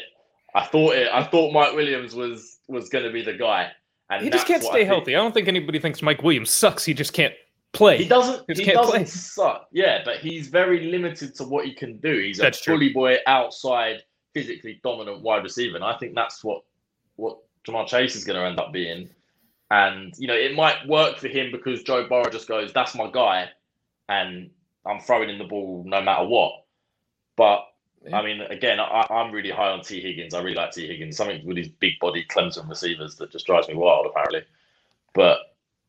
[0.54, 1.08] I thought it.
[1.12, 3.70] I thought Mike Williams was was going to be the guy.
[4.10, 5.16] And He just can't stay I healthy.
[5.16, 6.84] I don't think anybody thinks Mike Williams sucks.
[6.84, 7.34] He just can't
[7.72, 7.98] play.
[7.98, 8.44] He doesn't.
[8.48, 9.04] He can't doesn't play.
[9.06, 9.66] suck.
[9.72, 12.18] Yeah, but he's very limited to what he can do.
[12.18, 12.74] He's That's a true.
[12.74, 14.02] bully boy outside,
[14.34, 16.62] physically dominant wide receiver, and I think that's what
[17.16, 19.08] what Ja'Marr Chase is going to end up being.
[19.70, 23.10] And you know, it might work for him because Joe Burrow just goes, "That's my
[23.10, 23.48] guy,"
[24.08, 24.50] and
[24.86, 26.52] I'm throwing in the ball no matter what.
[27.36, 27.64] But
[28.06, 28.18] Yeah.
[28.18, 30.34] I mean, again, I, I'm really high on Tee Higgins.
[30.34, 31.16] I really like Tee Higgins.
[31.16, 34.42] Something with his big body Clemson receivers that just drives me wild, apparently.
[35.14, 35.38] But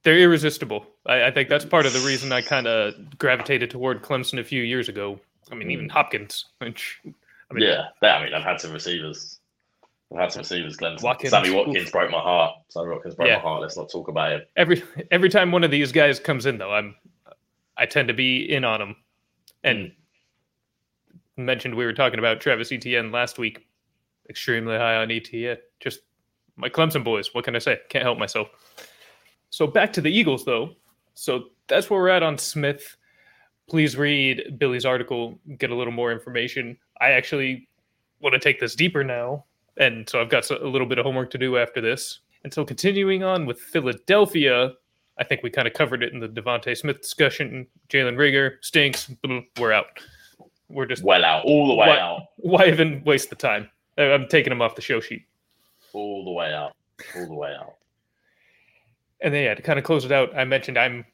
[0.03, 0.85] They're irresistible.
[1.05, 4.43] I, I think that's part of the reason I kind of gravitated toward Clemson a
[4.43, 5.19] few years ago.
[5.51, 5.91] I mean, even mm.
[5.91, 9.39] Hopkins, which I mean, yeah, they, I mean, I've had some receivers.
[10.13, 10.97] I've had some receivers, Glenn.
[11.01, 11.91] Watkins, Sammy Watkins oof.
[11.91, 12.55] broke my heart.
[12.69, 13.37] Sammy Watkins broke Yeah.
[13.37, 13.61] my heart.
[13.61, 14.41] Let's not talk about him.
[14.55, 16.95] every every time one of these guys comes in, though, I'm
[17.77, 18.95] I tend to be in on them.
[19.63, 19.93] And mm.
[21.37, 23.67] Mentioned we were talking about Travis Etienne last week.
[24.29, 25.57] Extremely high on Etienne.
[25.79, 25.99] Just
[26.55, 27.33] my Clemson boys.
[27.33, 27.79] What can I say?
[27.89, 28.47] Can't help myself.
[29.49, 30.71] So back to the Eagles, though.
[31.13, 32.97] So that's where we're at on Smith.
[33.69, 36.77] Please read Billy's article, get a little more information.
[37.01, 37.67] I actually
[38.21, 39.45] want to take this deeper now,
[39.77, 42.19] and so I've got a little bit of homework to do after this.
[42.43, 44.73] And so continuing on with Philadelphia,
[45.17, 47.65] I think we kind of covered it in the DeVonta Smith discussion.
[47.89, 49.11] Jalen Reagor stinks.
[49.57, 49.99] We're out.
[50.69, 53.69] We're just well out, all the way Why- out, why even waste the time?
[53.97, 55.23] I'm taking him off the show sheet.
[55.93, 56.73] all the way out,
[57.15, 57.75] all the way out.
[59.21, 61.05] And then yeah, to kind of close it out, I mentioned I'm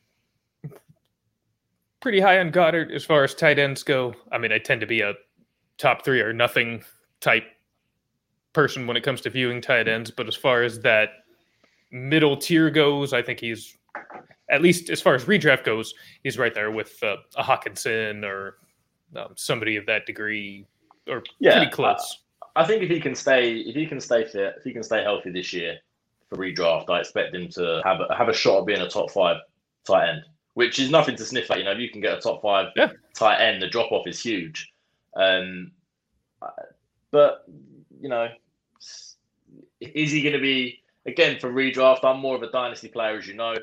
[1.99, 4.15] pretty high on Goedert as far as tight ends go.
[4.31, 5.13] I mean, I tend to be a
[5.77, 6.83] top three or nothing
[7.19, 7.43] type
[8.53, 11.09] person when it comes to viewing tight ends, but as far as that
[11.91, 13.77] middle tier goes, I think he's
[14.49, 15.93] at least as far as redraft goes,
[16.23, 18.57] he's right there with uh, a Hockenson or
[19.15, 20.65] um, somebody of that degree,
[21.07, 22.19] or Yeah, pretty close.
[22.55, 25.03] I think if he can stay, if he can stay fit, if he can stay
[25.03, 25.77] healthy this year
[26.29, 29.11] for redraft, I expect him to have a, have a shot at being a top
[29.11, 29.37] five
[29.85, 30.23] tight end,
[30.55, 31.59] which is nothing to sniff at.
[31.59, 32.91] You know, if you can get a top five Yeah.
[33.13, 34.71] tight end, the drop off is huge.
[35.15, 35.71] Um,
[37.11, 37.45] but
[37.99, 38.29] you know,
[39.79, 42.03] is he going to be again for redraft?
[42.03, 43.55] I'm more of a dynasty player, as you know.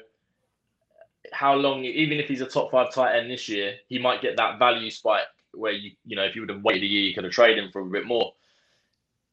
[1.32, 1.84] How long?
[1.84, 4.90] Even if he's a top five tight end this year, he might get that value
[4.90, 5.24] spike
[5.54, 7.62] where you you know if you would have waited a year, you could have traded
[7.62, 8.32] him for a bit more.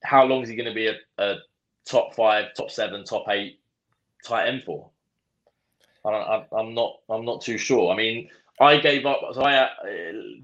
[0.03, 1.37] How long is he going to be a, a
[1.85, 3.59] top five, top seven, top eight
[4.23, 4.89] tight end for?
[6.05, 6.99] I I'm not.
[7.09, 7.91] I'm not too sure.
[7.91, 9.21] I mean, I gave up.
[9.33, 9.69] So I uh,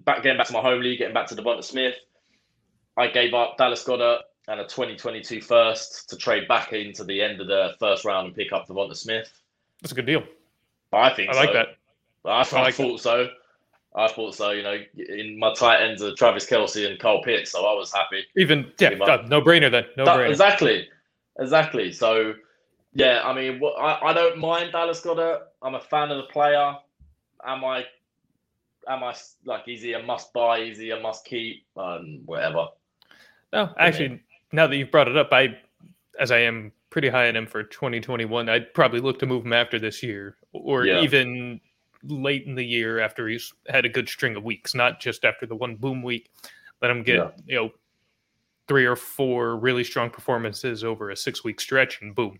[0.05, 1.95] back getting back to my home league, getting back to DeVonta Smith.
[2.97, 7.39] I gave up Dallas Goedert and a 2022 first to trade back into the end
[7.39, 9.31] of the first round and pick up DeVonta Smith.
[9.81, 10.23] That's a good deal.
[10.91, 11.53] I think I like so.
[11.53, 11.67] that.
[12.25, 13.29] I, I like thought so.
[13.95, 14.51] I thought so.
[14.51, 17.91] You know, in my tight ends are Travis Kelce and Kyle Pitts, so I was
[17.91, 18.23] happy.
[18.37, 19.85] Even yeah, uh, no brainer then.
[19.97, 20.29] No That- brainer.
[20.29, 20.87] exactly,
[21.39, 21.91] exactly.
[21.91, 22.33] So,
[22.93, 25.41] yeah, I mean, what, I, I don't mind Dallas Goedert.
[25.61, 26.75] I'm a fan of the player.
[27.45, 27.85] Am I?
[28.87, 29.13] Am I
[29.45, 29.67] like?
[29.67, 30.59] Is he a must buy?
[30.59, 31.65] Is he a must keep?
[31.77, 32.67] Um, whatever.
[33.53, 34.21] No, actually,
[34.53, 35.57] now that you've brought it up, I,
[36.19, 39.53] as I am pretty high on him for 2021, I'd probably look to move him
[39.53, 41.01] after this year, or Yeah.
[41.01, 41.59] even
[42.03, 45.45] late in the year after he's had a good string of weeks, not just after
[45.45, 46.31] the one boom week.
[46.81, 47.31] Let him get Yeah.
[47.45, 47.71] you know
[48.67, 52.39] three or four really strong performances over a six week stretch, and boom,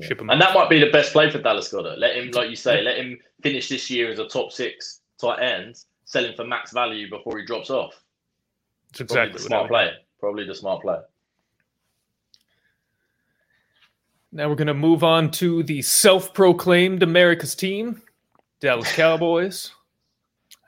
[0.00, 0.30] ship him.
[0.30, 0.48] And off.
[0.48, 1.98] that might be the best play for Dallas Goedert.
[1.98, 5.40] Let him, like you say, let him finish this year as a top six tight
[5.42, 7.94] end, selling for max value before he drops off.
[8.92, 9.90] That's Probably exactly the what I smart would play.
[10.20, 10.96] Probably the smart play.
[14.32, 18.02] Now we're going to move on to the self proclaimed America's team,
[18.60, 19.72] Dallas Cowboys.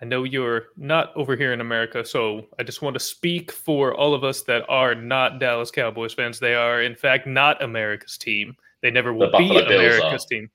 [0.01, 3.95] I know you're not over here in America, so I just want to speak for
[3.95, 6.39] all of us that are not Dallas Cowboys fans.
[6.39, 8.57] They are, in fact, not America's team.
[8.81, 10.29] They never will be Buffalo Bills America's are.
[10.29, 10.51] team.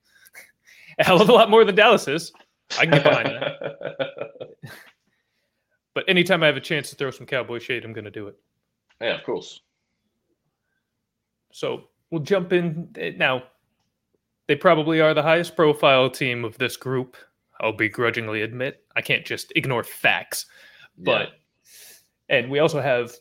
[1.00, 2.32] A hell of a lot more than Dallas is.
[2.80, 4.50] I can get behind that.
[5.94, 8.28] But anytime I have a chance to throw some Cowboy shade, I'm going to do
[8.28, 8.36] it.
[9.00, 9.62] yeah, of course.
[11.52, 13.44] So we'll jump in now.
[14.48, 17.16] They probably are the highest profile team of this group.
[17.62, 18.84] I'll begrudgingly admit.
[18.96, 20.46] I can't just ignore facts.
[20.98, 21.30] But
[22.30, 23.14] and we also have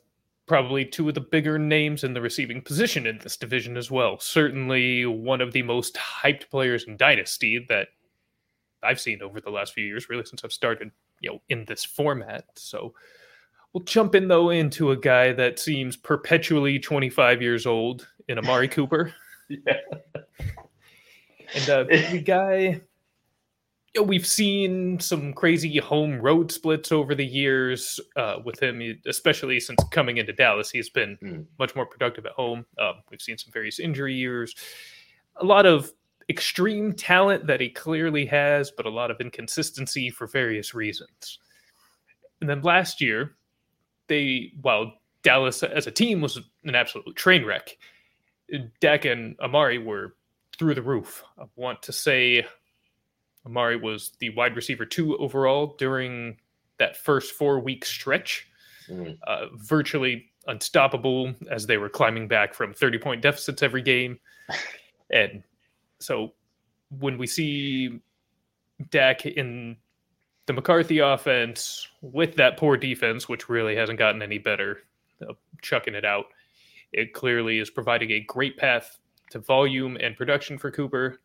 [0.47, 4.18] probably two of the bigger names in the receiving position in this division as well.
[4.18, 7.89] Certainly one of the most hyped players in Dynasty that
[8.83, 11.85] I've seen over the last few years, really since I've started, you know, in this
[11.85, 12.47] format.
[12.57, 12.95] So
[13.73, 18.68] we'll jump in though into a guy that seems perpetually 25 years old in Amari
[18.68, 19.14] Cooper.
[19.49, 19.75] Yeah.
[21.55, 22.80] And uh, the guy,
[23.94, 28.80] you know, we've seen some crazy home road splits over the years uh, with him,
[29.07, 30.70] especially since coming into Dallas.
[30.70, 31.42] He's been Hmm.
[31.59, 32.64] much more productive at home.
[32.78, 34.55] Um, we've seen some various injury years,
[35.36, 35.92] a lot of
[36.28, 41.38] extreme talent that he clearly has, but a lot of inconsistency for various reasons.
[42.40, 43.36] And then last year,
[44.09, 47.76] they, while Dallas as a team was an absolute train wreck,
[48.80, 50.14] Dak and Amari were
[50.63, 51.25] through the roof.
[51.37, 52.47] I want to say
[53.45, 56.37] Amari was the wide receiver two overall during
[56.79, 58.47] that first four week stretch,
[58.89, 59.19] Mm.
[59.27, 64.19] uh, virtually unstoppable as they were climbing back from 30 point deficits every game.
[65.11, 65.43] And
[65.99, 66.33] so
[66.89, 68.01] when we see
[68.89, 69.77] Dak in
[70.47, 74.79] the McCarthy offense with that poor defense, which really hasn't gotten any better,
[75.29, 76.27] uh, chucking it out,
[76.93, 78.99] it clearly is providing a great path
[79.33, 81.20] to volume and production for Cooper.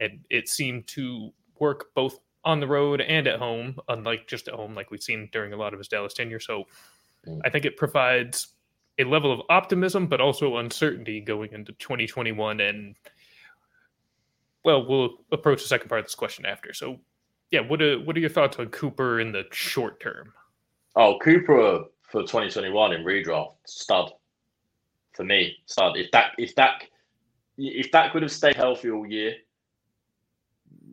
[0.00, 4.54] And it seemed to work both on the road and at home, unlike just at
[4.54, 6.40] home, like we've seen during a lot of his Dallas tenure.
[6.40, 6.64] So.
[7.44, 8.48] I think it provides
[8.98, 12.60] a level of optimism, but also uncertainty going into 2021.
[12.60, 12.94] And
[14.64, 16.72] well, we'll approach the second part of this question after.
[16.72, 16.98] So,
[17.50, 20.32] yeah, what are what are your thoughts on Cooper in the short term?
[20.96, 24.10] Oh, Cooper for 2021 in redraft stud
[25.12, 25.56] for me.
[25.66, 25.96] Stud.
[25.96, 26.84] If that if that
[27.58, 29.34] if that could have stayed healthy all year,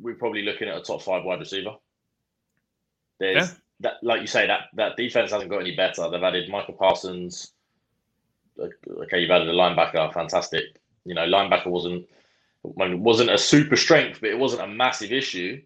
[0.01, 1.75] we're probably looking at a top five wide receiver.
[3.19, 6.09] There's that, like you say, that that defense hasn't got any better.
[6.09, 7.51] They've added Michael Parsons.
[8.59, 10.65] Okay, you've added a linebacker, fantastic.
[11.05, 12.07] You know, linebacker wasn't
[12.63, 15.61] wasn't a super strength, but it wasn't a massive issue.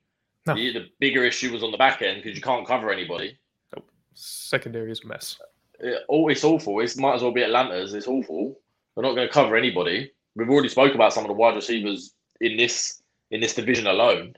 [0.46, 0.56] No.
[0.56, 3.38] The, the bigger issue was on the back end because you can't cover anybody.
[4.14, 5.40] Secondary is a mess.
[5.80, 6.80] It, oh, it's awful.
[6.82, 7.94] It might as well be Atlanta's.
[7.94, 8.60] It's awful.
[8.94, 10.12] They're not going to cover anybody.
[10.36, 14.36] We've already spoke about some of the wide receivers in this in this division alone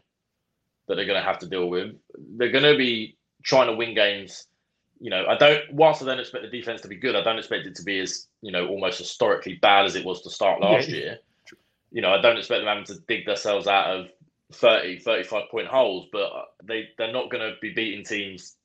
[0.88, 1.96] that they're going to have to deal with.
[2.38, 4.48] They're going to be trying to win games.
[5.00, 5.62] You know, I don't.
[5.74, 8.00] Whilst I don't expect the defense to be good, I don't expect it to be
[8.00, 10.96] as you know almost historically bad as it was to start last Yeah.
[10.96, 11.20] year.
[11.92, 14.08] You know, I don't expect them having to dig themselves out of
[14.54, 16.32] 30, 35 point holes, but
[16.64, 18.56] they they're not going to be beating teams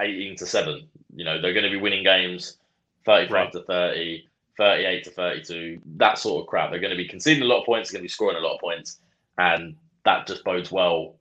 [0.00, 0.88] 18 to 7.
[1.14, 2.56] You know, they're going to be winning games
[3.04, 3.52] 35 Right.
[3.52, 4.28] to 30,
[4.58, 6.70] 38 to 32, that sort of crap.
[6.70, 8.40] They're going to be conceding a lot of points, they're going to be scoring a
[8.40, 8.98] lot of points.
[9.38, 11.16] And that just bodes well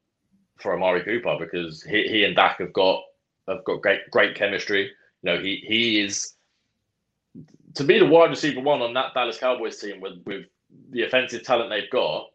[0.58, 3.04] for Amari Cooper because he, he and Dak have got
[3.48, 4.92] have got great great chemistry.
[5.22, 6.34] You know, he he is
[7.76, 10.46] to be the wide receiver one on that Dallas Cowboys team with with
[10.90, 12.28] the offensive talent they've got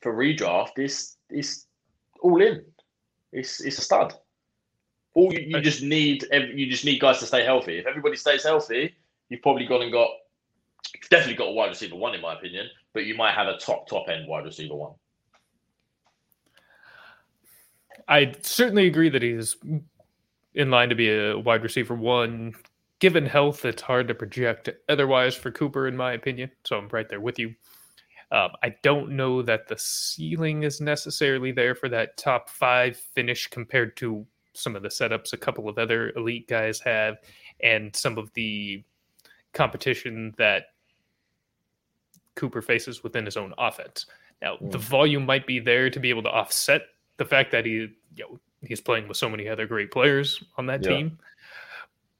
[0.00, 0.74] for redraft.
[0.74, 1.66] This is
[2.20, 2.64] all in.
[3.32, 4.14] It's it's a stud.
[5.14, 7.78] All you, you just need you just need guys to stay healthy.
[7.78, 8.94] If everybody stays healthy,
[9.30, 10.10] you've probably gone and got
[11.08, 13.88] definitely got a wide receiver one in my opinion, but you might have a top
[13.88, 14.92] top end wide receiver one.
[18.08, 19.56] I certainly agree that he's
[20.54, 22.54] in line to be a wide receiver one.
[22.98, 26.50] Given health, it's hard to project otherwise for Cooper, in my opinion.
[26.64, 27.54] So I'm right there with you.
[28.32, 33.46] Um, I don't know that the ceiling is necessarily there for that top five finish
[33.48, 37.16] compared to some of the setups a couple of other elite guys have
[37.62, 38.84] and some of the
[39.52, 40.66] competition that
[42.34, 44.06] Cooper faces within his own offense.
[44.40, 46.82] Now, the volume might be there to be able to offset
[47.18, 50.66] the fact that he, you know, he's playing with so many other great players on
[50.66, 50.90] that Yeah.
[50.90, 51.18] team.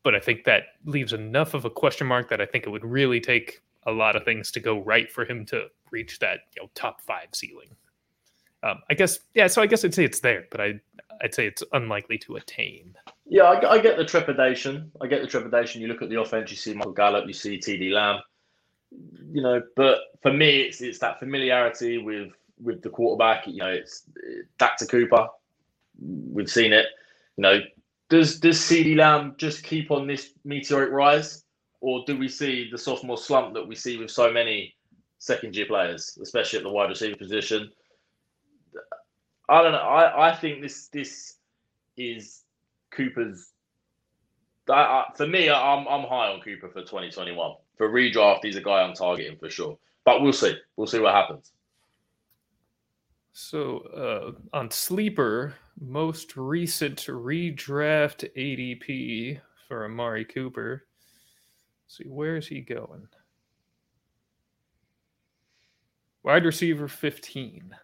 [0.02, 2.84] But I think that leaves enough of a question mark that I think it would
[2.84, 6.62] really take a lot of things to go right for him to reach that you
[6.62, 7.74] know top five ceiling.
[8.62, 9.46] Um, I guess yeah.
[9.46, 10.80] So I guess I'd say it's there, but I
[11.22, 12.94] I'd say it's unlikely to attain.
[13.30, 14.90] Yeah, I, I get the trepidation.
[15.00, 15.80] I get the trepidation.
[15.80, 18.20] You look at the offense, you see Michael Gallup, you see CeeDee Lamb.
[19.32, 23.46] You know, but for me, it's it's that familiarity with with the quarterback.
[23.46, 24.02] You know, it's
[24.58, 25.28] to Cooper.
[26.00, 26.86] We've seen it.
[27.36, 27.60] You know,
[28.08, 31.44] does does CeeDee Lamb just keep on this meteoric rise,
[31.80, 34.74] or do we see the sophomore slump that we see with so many
[35.18, 37.70] second year players, especially at the wide receiver position?
[39.48, 39.78] I don't know.
[39.78, 41.36] I, I think this this
[41.96, 42.39] is
[42.90, 43.50] Cooper's.
[44.68, 47.52] I, I, for me, I'm I'm high on Cooper for 2021.
[47.76, 49.78] For redraft, he's a guy I'm targeting for sure.
[50.04, 50.56] But we'll see.
[50.76, 51.52] We'll see what happens.
[53.32, 60.84] So uh, on sleeper, most recent redraft ADP for Amari Cooper.
[61.84, 63.06] Let's see where is he going?
[66.22, 67.74] Wide receiver 15.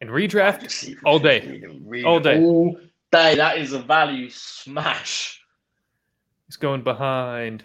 [0.00, 1.62] And redraft all day.
[2.04, 2.42] All day.
[2.42, 2.76] All
[3.16, 3.34] day.
[3.34, 5.40] That is a value smash.
[6.46, 7.64] He's going behind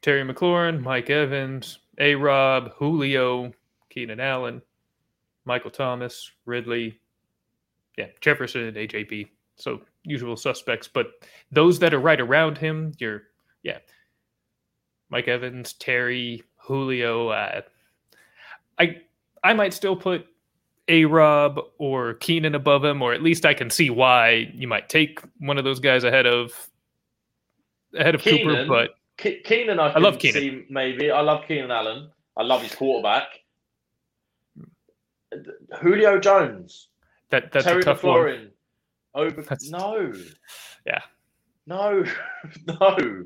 [0.00, 3.52] Terry McLaurin, Mike Evans, A Rob, Julio,
[3.90, 4.62] Keenan Allen,
[5.44, 6.98] Michael Thomas, Ridley,
[7.98, 9.28] yeah, Jefferson, AJP.
[9.56, 11.08] So usual suspects, but
[11.52, 13.24] those that are right around him, you're
[13.62, 13.78] yeah,
[15.10, 17.28] Mike Evans, Terry, Julio.
[17.28, 17.60] Uh,
[18.78, 19.02] I
[19.44, 20.26] I might still put
[20.88, 24.88] A Rob or Keenan above him, or at least I can see why you might
[24.88, 26.52] take one of those guys ahead of
[27.94, 28.64] ahead of Cooper.
[28.66, 30.40] But Ke- Keenan, I, love Keenan.
[30.40, 32.10] See maybe I love Keenan Allen.
[32.36, 33.26] I love his quarterback.
[35.80, 36.88] Julio Jones,
[37.30, 38.50] that that's Terry a tough one.
[39.14, 40.12] Over That's- no,
[40.86, 41.00] Yeah.
[41.66, 42.04] no,
[42.66, 43.24] no,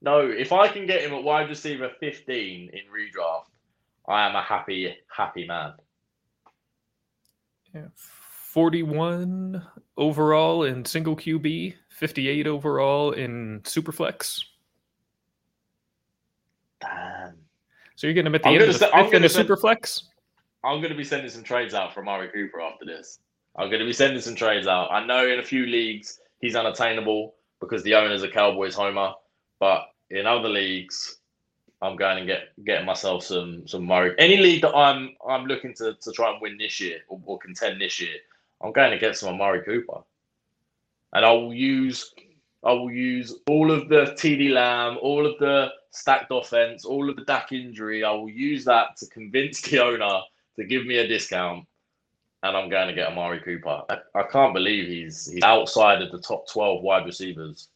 [0.00, 0.20] no.
[0.30, 3.44] If I can get him at wide receiver 15 in redraft,
[4.08, 5.74] I am a happy, happy man.
[7.78, 9.62] Yeah, 41
[9.96, 14.42] overall in single QB, 58 overall in Superflex.
[16.80, 17.34] Damn.
[17.96, 19.44] So you're getting him at the I'm end gonna of the I'm fifth in say-
[19.44, 20.02] Superflex?
[20.64, 23.20] I'm going to be sending some trades out for Amari Cooper after this.
[23.56, 24.90] I'm going to be sending some trades out.
[24.90, 29.12] I know in a few leagues he's unattainable because the owner's a Cowboys homer,
[29.60, 31.17] but in other leagues,
[31.80, 34.14] I'm going and get getting myself some some Murray.
[34.18, 37.38] Any league that I'm I'm looking to, to try and win this year or, or
[37.38, 38.16] contend this year,
[38.62, 40.00] I'm going to get some Amari Cooper,
[41.12, 42.12] and I will use
[42.64, 47.16] I will use all of the CeeDee Lamb, all of the stacked offense, all of
[47.16, 48.02] the Dak injury.
[48.02, 50.20] I will use that to convince the owner
[50.56, 51.64] to give me a discount
[52.42, 53.82] and I'm going to get Amari Cooper.
[53.88, 57.68] I, I can't believe he's he's outside of the top 12 wide receivers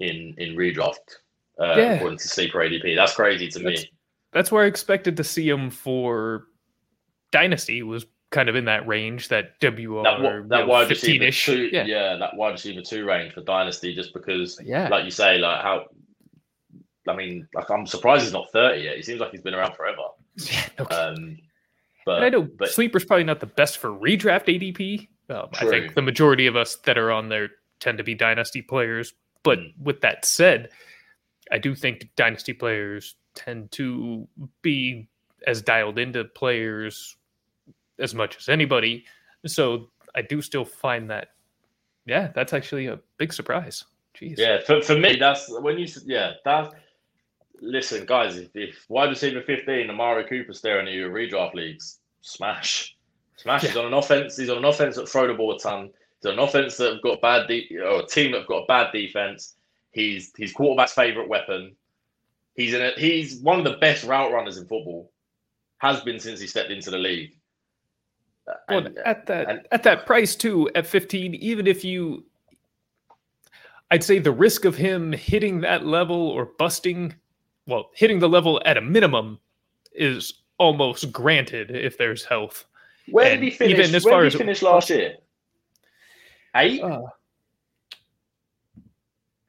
[0.00, 1.16] in in redraft
[1.60, 1.92] uh, Yeah.
[1.94, 2.94] according to sleeper ADP.
[2.96, 3.90] That's crazy to That's- me.
[4.32, 6.44] That's where I expected to see him for
[7.32, 11.46] Dynasty was kind of in that range, that WR That, that wide receiver 15-ish.
[11.46, 11.84] two, Yeah.
[11.84, 12.16] yeah.
[12.16, 14.88] that wide receiver two range for dynasty, just because, Yeah.
[14.88, 15.86] like you say, like how,
[17.08, 18.96] I mean, like I'm surprised he's not 30 yet.
[18.96, 20.02] He seems like he's been around forever.
[20.50, 20.86] Yeah, no.
[20.90, 21.38] Um,
[22.04, 25.08] but And I know but sleeper's probably not the best for redraft ADP.
[25.30, 27.48] Um, I think the majority of us that are on there
[27.80, 29.14] tend to be dynasty players.
[29.42, 29.72] But Mm.
[29.80, 30.68] with that said,
[31.52, 34.26] I do think dynasty players tend to
[34.62, 35.08] be
[35.46, 37.16] as dialed into players
[37.98, 39.04] as much as anybody.
[39.46, 41.28] So I do still find that,
[42.06, 43.84] yeah, that's actually a big surprise.
[44.18, 44.38] Jeez.
[44.38, 46.72] Yeah, for, for me, that's when you yeah that.
[47.60, 52.00] Listen, guys, if, if wide receiver fifteen, Amari Cooper staring at you in redraft leagues,
[52.22, 52.96] smash,
[53.36, 53.62] smash.
[53.62, 53.82] He's Yeah.
[53.82, 54.36] on an offense.
[54.36, 55.90] He's on an offense that throw the ball a ton.
[56.20, 58.64] He's on an offense that have got bad de- or a team that have got
[58.64, 59.54] a bad defense.
[59.96, 61.74] He's his quarterback's favorite weapon.
[62.54, 65.10] He's in a, he's one of the best route runners in football.
[65.78, 67.30] Has been since he stepped into the league.
[68.46, 71.82] Uh, well, And- uh, at that and- at that price too, at 15, even if
[71.82, 72.26] you
[73.90, 77.14] I'd say the risk of him hitting that level or busting,
[77.66, 79.38] well, hitting the level at a minimum
[79.92, 82.66] is almost granted if there's health.
[83.08, 83.78] where did he finish?
[83.78, 85.16] even as where far did as- he finish last year?
[86.54, 86.82] Eight.
[86.82, 87.02] Uh,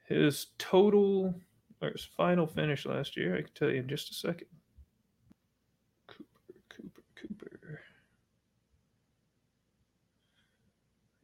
[0.07, 1.35] his total
[1.81, 4.47] or his final finish last year, I can tell you in just a second.
[6.07, 6.23] Cooper,
[6.69, 7.79] Cooper, Cooper.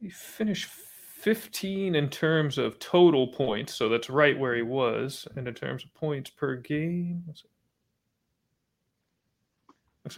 [0.00, 5.26] He finished 15 in terms of total points, so that's right where he was.
[5.34, 7.44] And in terms of points per game, looks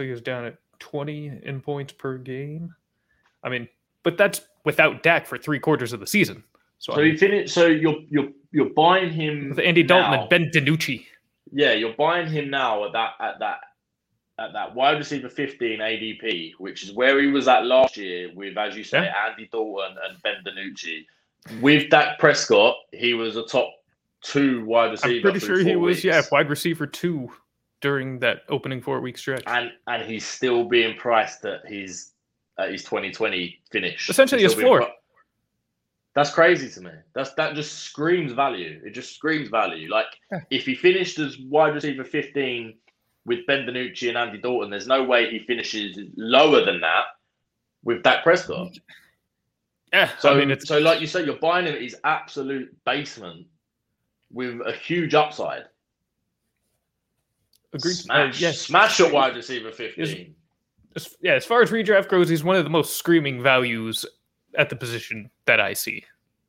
[0.00, 2.74] like he was down at 20 in points per game.
[3.44, 3.68] I mean,
[4.02, 6.42] but that's without Dak for three quarters of the season.
[6.78, 7.52] So, So he finished.
[7.54, 11.06] So you're you're you're buying him with Andy Dalton and Ben DiNucci.
[11.52, 13.58] Yeah, you're buying him now at that at that
[14.38, 18.58] at that wide receiver 15 ADP, which is where he was at last year with,
[18.58, 19.28] as you say, Yeah.
[19.30, 21.06] Andy Dalton and Ben DiNucci.
[21.62, 23.70] With Dak Prescott, he was a top
[24.22, 25.14] two wide receiver.
[25.14, 27.30] I'm pretty sure he was, yeah, wide receiver two
[27.80, 29.42] during that opening four week stretch.
[29.46, 32.12] and and he's still being priced at his
[32.58, 34.08] at his 2020 finish.
[34.10, 34.80] Essentially He's his floor.
[34.80, 34.92] pri-
[36.16, 36.90] That's crazy to me.
[37.14, 38.80] That's that just screams value.
[38.84, 39.90] It just screams value.
[39.90, 40.40] Like Yeah.
[40.50, 42.74] if he finished as wide receiver 15
[43.26, 47.04] with Ben DiNucci and Andy Dalton, there's no way he finishes lower than that
[47.84, 48.78] with Dak Prescott.
[49.92, 52.74] yeah, So, I mean, it's so like you say, you're buying him at his absolute
[52.86, 53.46] basement
[54.32, 55.64] with a huge upside.
[57.74, 57.92] agreed.
[57.92, 60.34] Uh, Smash, yes, smash at wide receiver 15.
[60.96, 64.06] as, yeah, as far as redraft goes, he's one of the most screaming values
[64.56, 66.04] at the position that I see.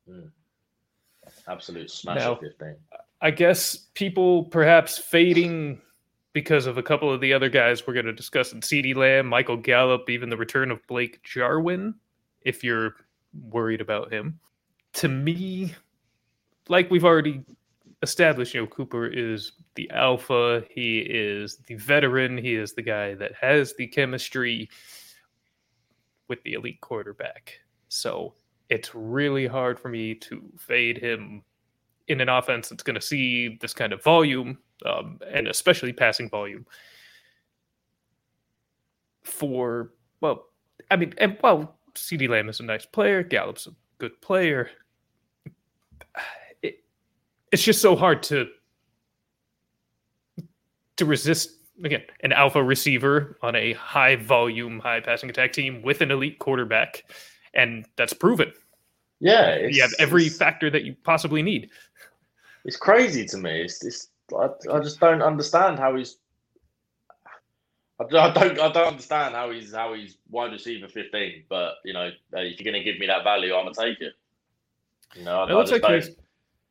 [0.08, 0.26] Hmm.
[1.46, 2.76] Absolute smash Now- 15.
[3.20, 5.80] I guess people perhaps fading
[6.32, 9.26] because of a couple of the other guys we're going to discuss in CeeDee Lamb,
[9.26, 11.94] Michael Gallup, even the return of Blake Jarwin,
[12.42, 12.94] if you're
[13.50, 14.38] worried about him.
[14.94, 15.74] To me,
[16.68, 17.42] like we've already
[18.02, 23.14] established, you know, Cooper is the alpha, he is the veteran, he is the guy
[23.14, 24.70] that has the chemistry
[26.28, 27.58] with the elite quarterback.
[27.88, 28.34] So
[28.68, 31.42] it's really hard for me to fade him
[32.08, 36.28] in an offense that's going to see this kind of volume, um, and especially passing
[36.28, 36.66] volume.
[39.22, 40.46] For well,
[40.90, 43.22] I mean, and well, CeeDee Lamb is a nice player.
[43.22, 44.70] Gallup's a good player.
[46.62, 46.82] It,
[47.52, 48.48] it's just so hard to
[50.96, 56.00] to resist again an alpha receiver on a high volume, high passing attack team with
[56.00, 57.04] an elite quarterback,
[57.54, 58.52] and that's proven.
[59.20, 61.70] Yeah, it's, You have every factor that you possibly need.
[62.64, 63.62] it's crazy to me.
[63.62, 66.18] It's, it's I, I just don't understand how he's.
[68.00, 71.42] I don't, I don't I don't understand how he's how he's wide receiver fifteen.
[71.48, 74.00] But you know, uh, if you're going to give me that value, I'm gonna take
[74.00, 74.12] it.
[75.16, 76.16] You know, I, It looks I just like don't- he's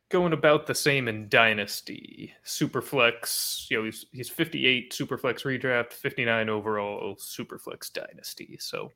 [0.10, 2.34] going about the same in Dynasty.
[2.46, 8.56] Superflex, you know, he's, he's 58 Superflex redraft, 59 overall Superflex Dynasty.
[8.62, 8.94] So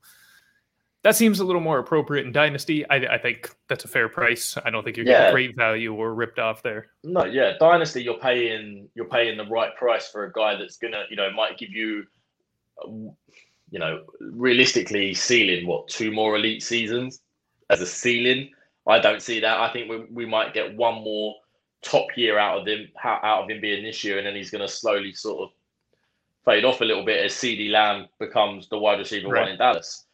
[1.02, 2.88] that seems a little more appropriate in Dynasty.
[2.88, 4.56] I, I think that's a fair price.
[4.64, 5.18] I don't think you're Yeah.
[5.18, 6.90] getting great value or ripped off there.
[7.02, 8.02] No, yeah, dynasty.
[8.02, 11.58] You're paying you're paying the right price for a guy that's gonna you know might
[11.58, 12.04] give you,
[12.86, 17.20] you know, realistically ceiling what two more elite seasons
[17.70, 18.50] as a ceiling.
[18.86, 19.58] I don't see that.
[19.60, 21.34] I think we we might get one more
[21.82, 24.68] top year out of him out of him being this year, and then he's gonna
[24.68, 25.50] slowly sort of
[26.44, 29.42] fade off a little bit as CeeDee Lamb becomes the wide receiver Right.
[29.42, 30.06] one in Dallas.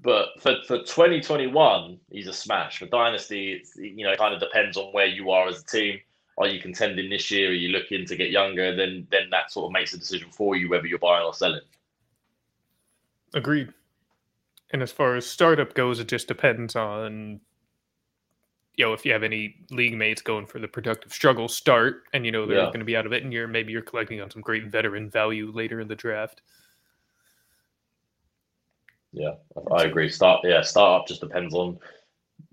[0.00, 2.78] But for, for 2021, he's a smash.
[2.78, 5.64] For Dynasty, it's, you know, it kind of depends on where you are as a
[5.66, 6.00] team.
[6.38, 7.50] Are you contending this year?
[7.50, 8.74] Are you looking to get younger?
[8.74, 11.60] Then then that sort of makes a decision for you whether you're buying or selling.
[13.34, 13.72] Agreed.
[14.70, 17.40] And as far as startup goes, it just depends on
[18.76, 22.24] you know if you have any league mates going for the productive struggle start, and
[22.24, 22.66] you know they're Yeah.
[22.66, 25.10] going to be out of it, and you're maybe you're collecting on some great veteran
[25.10, 26.40] value later in the draft.
[29.12, 29.34] Yeah,
[29.70, 30.08] I agree.
[30.08, 31.78] Start yeah, startup just depends on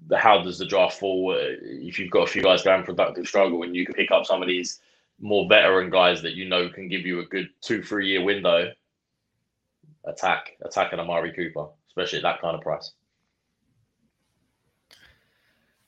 [0.07, 1.31] the- how does the draft fall.
[1.31, 4.25] Uh, If you've got a few guys going productive struggle, and you can pick up
[4.25, 4.81] some of these
[5.19, 8.73] more veteran guys that you know can give you a good two three year window.
[10.05, 12.93] Attack, attack an Amari Cooper, especially at that kind of price.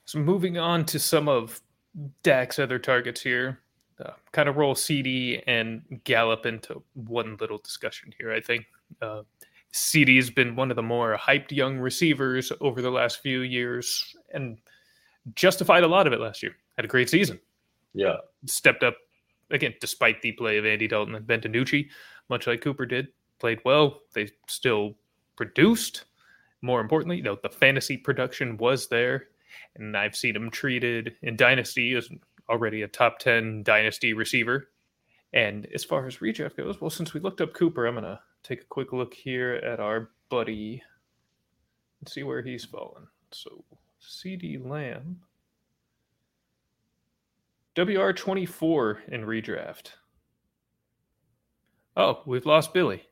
[0.04, 1.62] So moving on to some of
[2.22, 3.60] Dak's other targets here,
[4.04, 8.32] uh, kind of roll CeeDee and Gallup into one little discussion here.
[8.32, 8.66] I think
[9.00, 9.22] uh,
[9.72, 14.14] CeeDee has been one of the more hyped young receivers over the last few years
[14.32, 14.58] and
[15.34, 16.56] justified a lot of it last year.
[16.76, 17.40] Had a great season.
[17.94, 18.16] Yeah,
[18.46, 18.96] Stepped up
[19.50, 21.88] again, despite the play of Andy Dalton and Ben DiNucci,
[22.28, 23.08] much like Cooper did.
[23.38, 24.00] Played well.
[24.14, 24.94] They still
[25.36, 26.04] produced.
[26.62, 29.28] More importantly, you know, the fantasy production was there
[29.76, 32.08] and I've seen him treated in Dynasty as
[32.48, 34.68] already a top 10 Dynasty receiver.
[35.32, 38.20] And as far as redraft goes, well, since we looked up Cooper, I'm going to
[38.42, 40.82] take a quick look here at our buddy
[42.00, 43.06] and see where he's fallen.
[43.30, 43.64] So,
[44.00, 45.20] CeeDee Lamb,
[47.76, 49.92] WR24 in redraft.
[51.96, 53.02] Oh, we've lost Billy.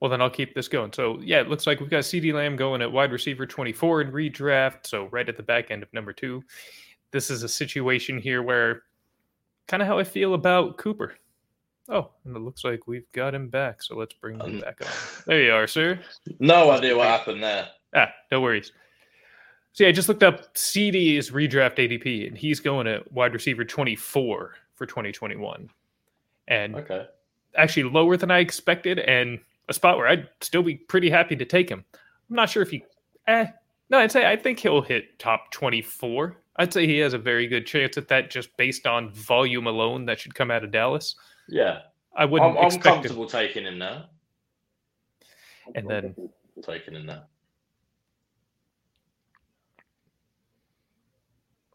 [0.00, 0.92] Well, then I'll keep this going.
[0.92, 4.12] So, yeah, it looks like we've got CeeDee Lamb going at wide receiver 24 in
[4.12, 4.86] redraft.
[4.86, 6.42] So, right at the back end of number two.
[7.12, 8.82] This is a situation here where
[9.68, 11.16] kind of how I feel about Cooper.
[11.88, 13.82] Oh, and it looks like we've got him back.
[13.82, 14.88] So, let's bring him Um, back on.
[15.26, 15.98] There you are, sir.
[16.40, 17.68] no idea what happened there.
[17.94, 18.72] Ah, no worries.
[19.74, 24.54] Yeah, I just looked up CeeDee's redraft ADP, and he's going at wide receiver 24
[24.74, 25.68] for 2021.
[26.48, 27.06] And Okay,
[27.56, 31.44] actually lower than I expected, and a spot where I'd still be pretty happy to
[31.44, 31.84] take him.
[32.30, 32.84] I'm not sure if he,
[33.26, 33.46] eh,
[33.90, 36.36] no, I'd say I think he'll hit top 24.
[36.56, 40.06] I'd say he has a very good chance at that just based on volume alone
[40.06, 41.16] that should come out of Dallas.
[41.48, 41.80] Yeah,
[42.16, 44.06] I wouldn't I'm, I'm comfortable taking him now.
[45.74, 46.14] And then,
[46.62, 47.24] Taking him now.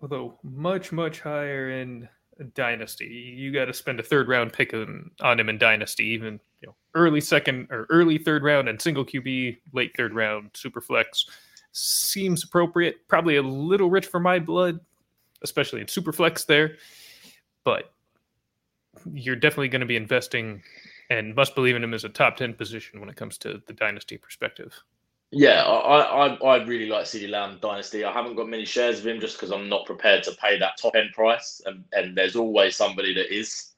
[0.01, 2.09] although much, much higher in
[2.55, 6.39] Dynasty, you got to spend a third round pick on, on him in Dynasty, even
[6.61, 10.81] you know, early second or early third round and single QB, late third round, super
[10.81, 11.25] flex
[11.71, 13.07] seems appropriate.
[13.07, 14.79] Probably a little rich for my blood,
[15.43, 16.77] especially in super flex there,
[17.63, 17.93] but
[19.13, 20.61] you're definitely going to be investing
[21.09, 23.73] and must believe in him as a top 10 position when it comes to the
[23.73, 24.73] Dynasty perspective.
[25.33, 28.03] Yeah, I, I I really like CeeDee Lamb Dynasty.
[28.03, 30.77] I haven't got many shares of him just because I'm not prepared to pay that
[30.77, 33.69] top end price, and, and there's always somebody that is,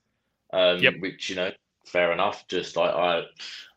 [0.51, 0.95] um, Yep.
[0.99, 1.51] which you know,
[1.85, 2.47] fair enough.
[2.47, 3.23] Just I, I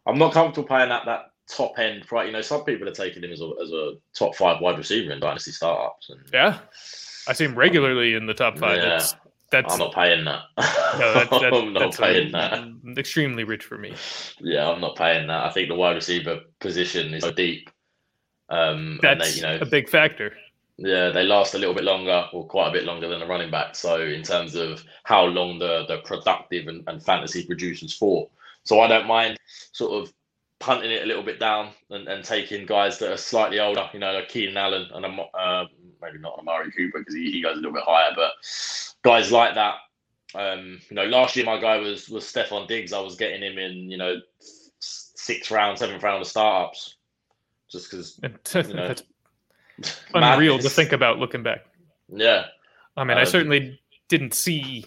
[0.07, 2.27] I'm not comfortable paying that that top end price.
[2.29, 5.13] You know, some people are taking him as a as a top five wide receiver
[5.13, 6.59] in Dynasty startups, and Yeah.
[7.29, 8.79] I see him regularly in the top five.
[8.79, 8.89] Yeah.
[8.89, 9.17] That's,
[9.51, 10.43] that's, I'm not paying that.
[10.57, 12.65] no, that, that, I'm not that's paying that.
[12.99, 13.95] extremely rich for me.
[14.41, 15.45] Yeah, I'm not paying that.
[15.45, 17.71] I think the wide receiver position is so deep.
[18.49, 20.37] Um, and That's they, you know, a big factor.
[20.79, 23.51] Yeah, they last a little bit longer, or quite a bit longer than a running
[23.51, 23.75] back.
[23.75, 28.29] So in terms of how long the the productive and, and fantasy producers for.
[28.65, 29.39] So I don't mind
[29.73, 30.13] sort of
[30.59, 34.01] punting it a little bit down and, and taking guys that are slightly older, you
[34.01, 35.65] know, like Keenan Allen and Am- uh,
[36.07, 38.33] maybe not on Amari Cooper because he, he goes a little bit higher, but
[39.03, 39.75] guys like that.
[40.35, 42.93] Um, you know, last year my guy was was Stefon Diggs.
[42.93, 44.17] I was getting him in, you know,
[44.81, 46.97] sixth round, seventh round of startups,
[47.71, 48.39] just because And
[48.75, 48.95] know,
[50.15, 51.67] unreal to think about looking back.
[52.09, 52.47] Yeah,
[52.97, 54.85] I mean, I Um, certainly didn't see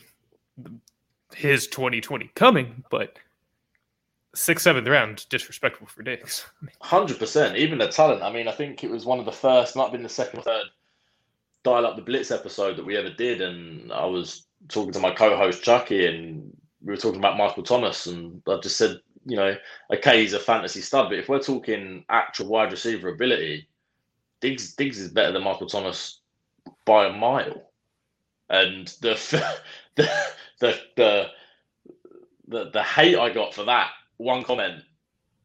[1.36, 3.18] his 2020 coming, but
[4.36, 6.46] sixth, seventh round, disrespectful for Diggs.
[6.82, 7.58] Hundred percent.
[7.58, 8.24] Even the talent.
[8.24, 10.44] I mean, I think it was one of the first, might have been the second
[10.44, 10.66] third
[11.64, 15.12] dial up the blitz episode that we ever did, and I was talking to my
[15.12, 19.56] co-host Chucky, and we were talking about Michael Thomas, and I just said, you know,
[19.94, 23.68] okay, he's a fantasy stud, but if we're talking actual wide receiver ability,
[24.42, 26.22] Diggs Diggs is better than Michael Thomas
[26.86, 27.72] by a mile,
[28.50, 29.16] and the
[29.96, 30.10] the
[30.60, 31.28] the the
[32.48, 34.82] the, the hate I got for that one comment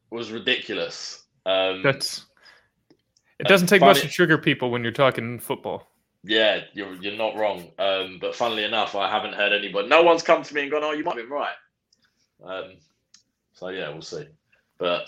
[0.09, 1.23] was ridiculous.
[1.45, 2.25] Um, That's
[3.39, 5.87] it doesn't take much funny- to trigger people when you're talking football.
[6.25, 7.69] Yeah, you're you're not wrong.
[7.79, 9.87] Um, but funnily enough, I haven't heard anybody.
[9.87, 11.55] No one's come to me and gone, "Oh, you might be right."
[12.43, 12.73] Um,
[13.53, 14.25] so yeah, we'll see.
[14.77, 15.05] But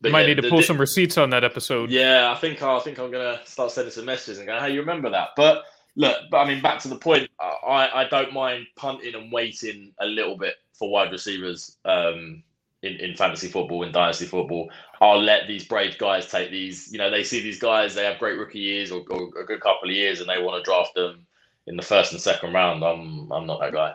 [0.00, 1.90] But Might yeah, need to the- pull the- some receipts on that episode.
[1.90, 4.80] Yeah, I think I think I'm gonna start sending some messages and going, "Hey, you
[4.80, 5.64] remember that?" But
[5.96, 7.30] look, but I mean, back to the point.
[7.40, 12.42] I I don't mind punting and waiting a little bit for wide receivers um,
[12.82, 14.70] in in fantasy football in dynasty football.
[15.02, 16.92] I'll let these brave guys take these.
[16.92, 19.60] You know, they see these guys, they have great rookie years or, or a good
[19.60, 21.26] couple of years, and they want to draft them
[21.66, 22.84] in the first and second round.
[22.84, 23.94] I'm I'm not that guy.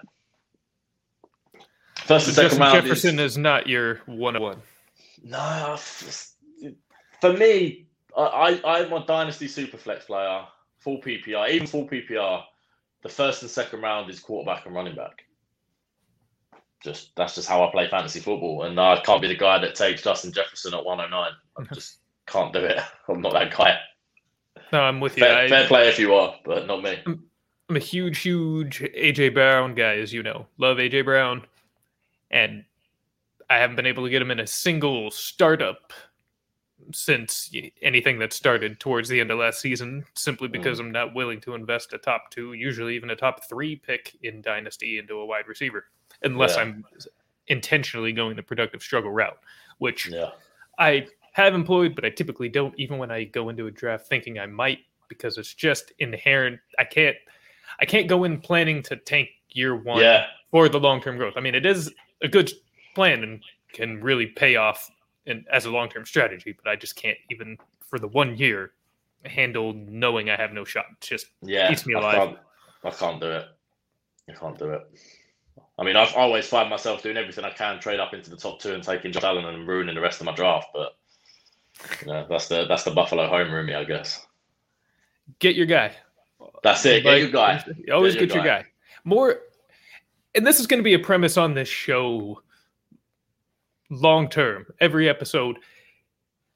[2.05, 4.63] First and second Justin round Jefferson is, is not your one on one.
[5.23, 5.77] no,
[7.21, 10.45] for me, I, I, I'm a dynasty superflex player,
[10.79, 12.43] full PPR, even full PPR.
[13.03, 15.23] The first and second round is quarterback and running back.
[16.83, 19.75] Just that's just how I play fantasy football, and I can't be the guy that
[19.75, 21.31] takes Justin Jefferson at 109.
[21.57, 21.97] I just
[22.27, 22.79] can't do it.
[23.09, 23.77] I'm not that guy.
[24.71, 25.23] No, I'm with you.
[25.23, 26.99] Fair, I, fair play if you are, but not me.
[27.05, 30.45] I'm a huge, huge AJ Brown guy, as you know.
[30.57, 31.45] Love AJ Brown,
[32.31, 32.63] and
[33.49, 35.93] I haven't been able to get him in a single startup
[36.91, 37.51] since
[37.81, 40.53] anything that started towards the end of last season, simply hmm.
[40.53, 44.15] because I'm not willing to invest a top two, usually even a top three pick
[44.23, 45.85] in Dynasty into a wide receiver,
[46.23, 46.63] unless Yeah.
[46.63, 46.85] I'm
[47.47, 49.39] intentionally going the productive struggle route,
[49.77, 50.31] which Yeah,
[50.77, 54.39] I have employed, but I typically don't, even when I go into a draft thinking
[54.39, 56.59] I might, because it's just inherent.
[56.77, 57.15] I can't,
[57.79, 61.35] I can't go in planning to tank year one yeah, for the long term growth.
[61.37, 62.51] I mean, it is a good
[62.95, 63.41] plan and
[63.71, 64.89] can really pay off
[65.25, 68.71] in, as a long term strategy, but I just can't even for the one year
[69.23, 70.85] handle knowing I have no shot.
[71.01, 71.71] Just yeah.
[71.71, 72.15] Eats me I alive.
[72.15, 72.37] can't,
[72.83, 73.45] I can't do it.
[74.29, 74.87] I can't do it.
[75.77, 78.59] I mean, I've always find myself doing everything I can, trade up into the top
[78.59, 80.69] two and taking Josh Allen and ruining the rest of my draft.
[80.73, 80.95] But
[82.01, 84.25] you know, that's the that's the Buffalo home me, I guess.
[85.39, 85.93] get your guy.
[86.63, 87.03] That's it.
[87.03, 87.63] Get your guy.
[87.85, 88.65] you Always Get your get your guy.
[89.03, 89.41] More,
[90.35, 92.41] and this is going to be a premise on this show
[93.89, 95.57] long term, every episode.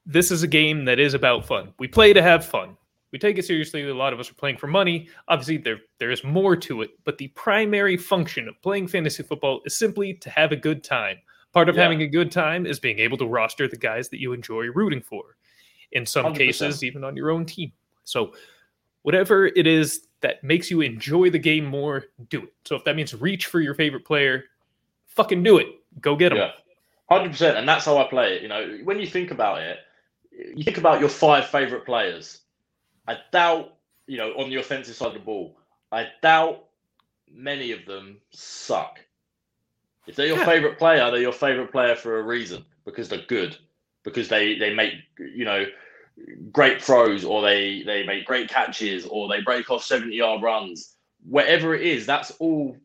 [0.06, 1.74] This is a game that is about fun.
[1.78, 2.76] We play to have fun.
[3.12, 3.88] We take it seriously.
[3.88, 5.10] A lot of us are playing for money.
[5.28, 9.62] Obviously, there there is more to it, but the primary function of playing fantasy football
[9.66, 11.18] is simply to have a good time.
[11.52, 11.84] Part of Yeah.
[11.84, 15.02] having a good time is being able to roster the guys that you enjoy rooting
[15.02, 15.36] for.
[15.92, 16.38] In some 100%.
[16.38, 17.74] cases, even on your own team.
[18.06, 18.34] So,
[19.02, 22.54] whatever it is that makes you enjoy the game more, do it.
[22.64, 24.46] So if that means reach for your favorite player,
[25.08, 25.68] fucking do it.
[26.00, 26.38] Go get them.
[26.38, 26.52] Yeah,
[27.10, 28.42] hundred percent, and that's how I play it.
[28.42, 29.80] You know, when you think about it,
[30.56, 32.40] you think about your five favorite players.
[33.08, 33.74] I doubt,
[34.08, 35.58] you know, on the offensive side of the ball,
[35.92, 36.66] I doubt
[37.32, 39.00] many of them suck.
[40.08, 40.46] If they're your Yeah.
[40.46, 43.58] favorite player, they're your favorite player for a reason because they're good,
[44.04, 45.66] because they they make you know
[46.52, 50.96] great throws or they they make great catches or they break off 70 yard runs.
[51.24, 52.78] Whatever it is that's all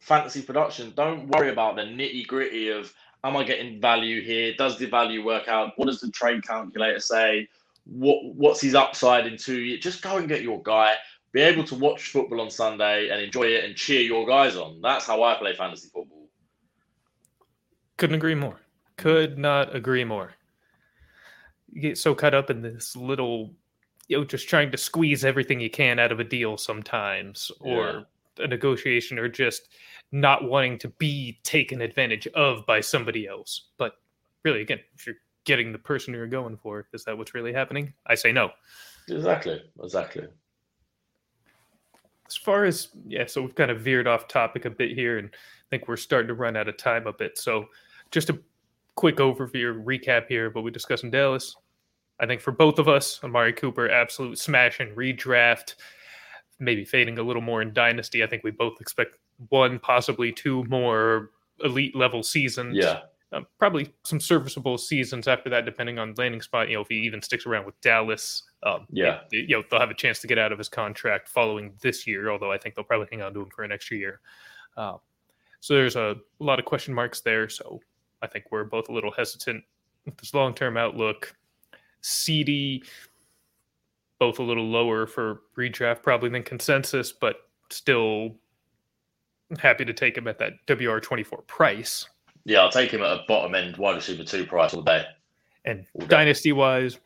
[0.00, 0.92] fantasy production.
[0.96, 2.92] Don't worry about the nitty gritty of
[3.24, 4.54] am i getting value here?
[4.54, 5.72] Does the value work out?
[5.76, 7.48] What does the trade calculator say
[7.84, 10.94] what what's his upside in two years just go and get your guy
[11.32, 14.80] be able to watch football on sunday and enjoy it and cheer your guys on
[14.80, 16.22] that's how i play fantasy football
[18.02, 18.58] Couldn't agree more.
[18.96, 20.32] Could not agree more.
[21.70, 23.54] You get so caught up in this little,
[24.08, 28.06] you know, just trying to squeeze everything you can out of a deal sometimes, or
[28.38, 29.68] a negotiation, or just
[30.10, 33.68] not wanting to be taken advantage of by somebody else.
[33.78, 33.92] But
[34.44, 37.92] really, again, if you're getting the person you're going for, is that what's really happening?
[38.06, 38.50] I say no.
[39.08, 40.28] exactly exactly
[42.32, 45.28] as far as yeah, so we've kind of veered off topic a bit here, and
[45.28, 47.36] I think we're starting to run out of time a bit.
[47.36, 47.66] So,
[48.10, 48.38] just a
[48.94, 51.54] quick overview, recap here of what we discussed in Dallas.
[52.20, 55.74] I think for both of us, Amari Cooper, absolute smash and redraft,
[56.58, 58.24] maybe fading a little more in dynasty.
[58.24, 59.16] I think we both expect
[59.50, 61.32] one, possibly two more
[61.62, 62.76] elite level seasons.
[62.76, 63.00] yeah
[63.32, 66.68] Uh, probably some serviceable seasons after that, depending on landing spot.
[66.68, 69.20] You know, if he even sticks around with Dallas, um, Yeah.
[69.30, 72.30] you know, they'll have a chance to get out of his contract following this year.
[72.30, 74.20] Although I think they'll probably hang on to him for an extra year.
[74.76, 74.98] Uh,
[75.60, 77.48] so there's a, lot of question marks there.
[77.48, 77.80] So
[78.20, 79.64] I think we're both a little hesitant
[80.04, 81.34] with this long-term outlook.
[82.02, 82.84] CeeDee,
[84.18, 87.36] both a little lower for redraft probably than consensus, but
[87.70, 88.36] still
[89.58, 92.06] happy to take him at that WR24 price.
[92.44, 95.04] Yeah i'll take him at a bottom end wide receiver two price all day
[95.64, 96.06] And All day.
[96.08, 96.98] dynasty wise,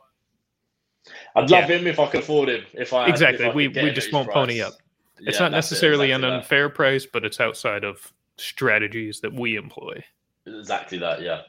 [1.36, 2.64] I'd love him if I could afford him.
[2.72, 3.44] If I Exactly.
[3.46, 4.72] if I We- we just won't pony up.
[5.18, 6.36] it's Yeah, not that's it, necessarily exactly an that.
[6.38, 10.02] unfair price, but it's outside of strategies that we employ.
[10.46, 11.20] Exactly that.
[11.22, 11.42] Yeah.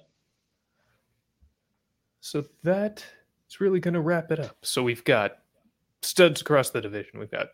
[2.22, 3.06] So that
[3.50, 4.58] is really going to wrap it up.
[4.64, 5.40] So we've got
[6.02, 7.20] studs across the division.
[7.20, 7.48] We've got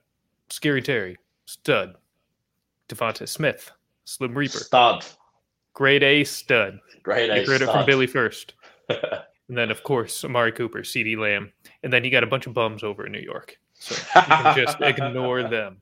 [0.49, 1.95] Scary Terry, stud,
[2.89, 3.71] DeVonta Smith,
[4.05, 5.05] Slim Reaper, Stud.
[5.73, 6.79] Grade A stud.
[7.01, 7.45] Great You A.
[7.45, 7.85] heard it from.
[7.85, 8.53] Billy first.
[8.89, 11.51] and then of course Amari Cooper, CeeDee Lamb,
[11.83, 13.57] and then you got a bunch of bums over in New York.
[13.73, 15.81] So you can just ignore them.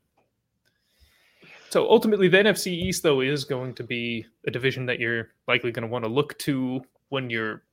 [1.69, 5.71] So ultimately, the NFC East though is going to be a division that you're likely
[5.71, 7.63] going to want to look to when you're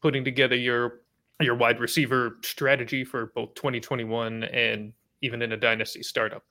[0.00, 1.00] putting together your
[1.40, 4.92] your wide receiver strategy for both 2021 and
[5.22, 6.44] even in a dynasty startup.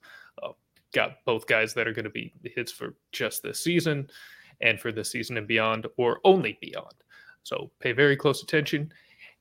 [0.44, 0.50] Uh,
[0.94, 4.10] got both guys that are going to be hits for just this season
[4.62, 6.94] and for this season and beyond, or only beyond.
[7.44, 8.92] So pay very close attention.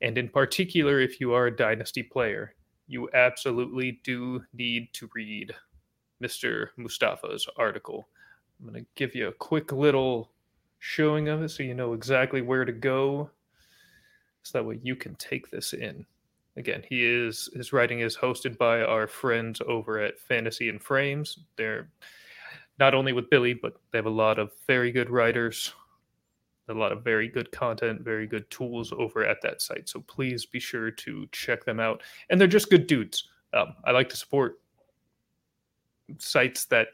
[0.01, 2.55] And in particular, if you are a dynasty player,
[2.87, 5.55] you absolutely do need to read
[6.23, 6.69] Mr.
[6.79, 8.09] Mustafa's article.
[8.59, 10.33] I'm going to give you a quick little
[10.79, 13.31] showing of it so you know exactly where to go.
[14.43, 16.05] So that way you can take this in.
[16.57, 21.39] Again, he is his writing is hosted by our friends over at Fantasy and Frames.
[21.57, 21.89] They're
[22.81, 25.73] not only with Billy, but they have a lot of very good writers,
[26.69, 29.89] a lot of very good content, very good tools over at that site.
[29.89, 32.03] So please be sure to check them out.
[32.31, 33.29] And they're just good dudes.
[33.53, 34.61] Um, I like to support
[36.19, 36.89] sites that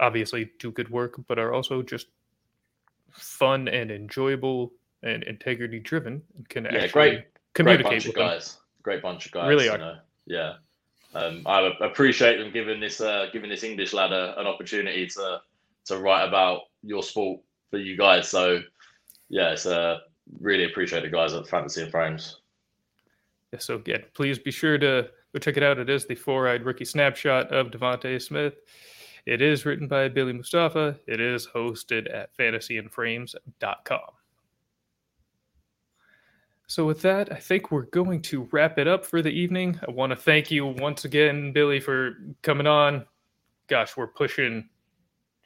[0.00, 2.08] obviously do good work, but are also just
[3.10, 4.72] fun and enjoyable
[5.02, 7.24] and integrity driven and can Yeah, actually great,
[7.54, 8.28] communicate great bunch with of them.
[8.28, 8.58] guys.
[8.82, 9.48] Great bunch of guys.
[9.48, 9.78] Really you are.
[9.78, 9.96] know.
[10.26, 10.54] Yeah.
[11.18, 15.40] Um, I appreciate them giving this uh, giving this English lad a, an opportunity to
[15.86, 17.40] to write about your sport
[17.70, 18.28] for you guys.
[18.28, 18.60] So
[19.28, 19.98] yeah, it's uh,
[20.40, 22.40] really appreciate the guys at Fantasy and Frames.
[23.52, 25.78] Yeah, so again, please be sure to go check it out.
[25.78, 28.54] It is the four-eyed rookie snapshot of DeVonta Smith.
[29.26, 30.98] It is written by Billy Mustafa.
[31.06, 34.17] It is hosted at fantasyandframes.com.
[36.68, 39.80] So with that, I think we're going to wrap it up for the evening.
[39.88, 43.06] I want to thank you once again, Billy, for coming on.
[43.68, 44.68] Gosh, we're pushing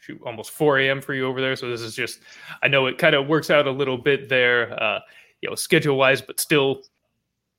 [0.01, 1.01] shoot almost 4 a.m.
[1.01, 1.55] for you over there.
[1.55, 2.19] So this is just
[2.61, 4.99] I know it kind of works out a little bit there, uh,
[5.41, 6.83] you know, schedule wise, but still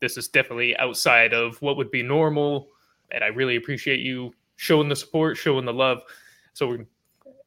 [0.01, 2.67] this is definitely outside of what would be normal.
[3.11, 6.01] And I really appreciate you showing the support, showing the love.
[6.51, 6.85] So we're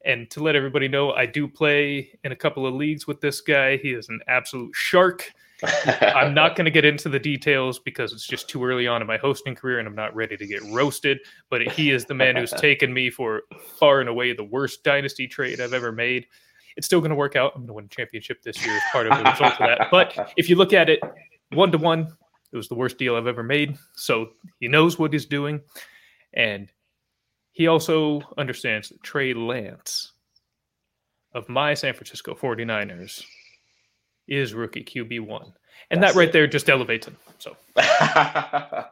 [0.07, 3.43] and to let everybody know, I do play in a couple of leagues with this
[3.43, 3.77] guy.
[3.77, 5.31] He is an absolute shark.
[5.63, 9.07] I'm not going to get into the details because it's just too early on in
[9.07, 11.19] my hosting career and I'm not ready to get roasted.
[11.51, 13.43] But he is the man who's taken me for
[13.79, 16.27] far and away the worst dynasty trade I've ever made.
[16.77, 17.53] It's still going to work out.
[17.55, 19.89] I'm going to win a championship this year as part of the result of that.
[19.91, 21.01] But if you look at it
[21.53, 22.13] one to one,
[22.53, 23.79] it was the worst deal I've ever made.
[23.95, 24.31] So
[24.61, 25.61] he knows what he's doing.
[26.35, 26.71] And
[27.53, 30.13] he also understands that Trey Lance
[31.33, 33.25] of my San Francisco 49ers
[34.29, 35.53] is rookie QB1.
[35.91, 36.33] And That's that right it.
[36.33, 37.17] there just elevates him.
[37.39, 37.57] So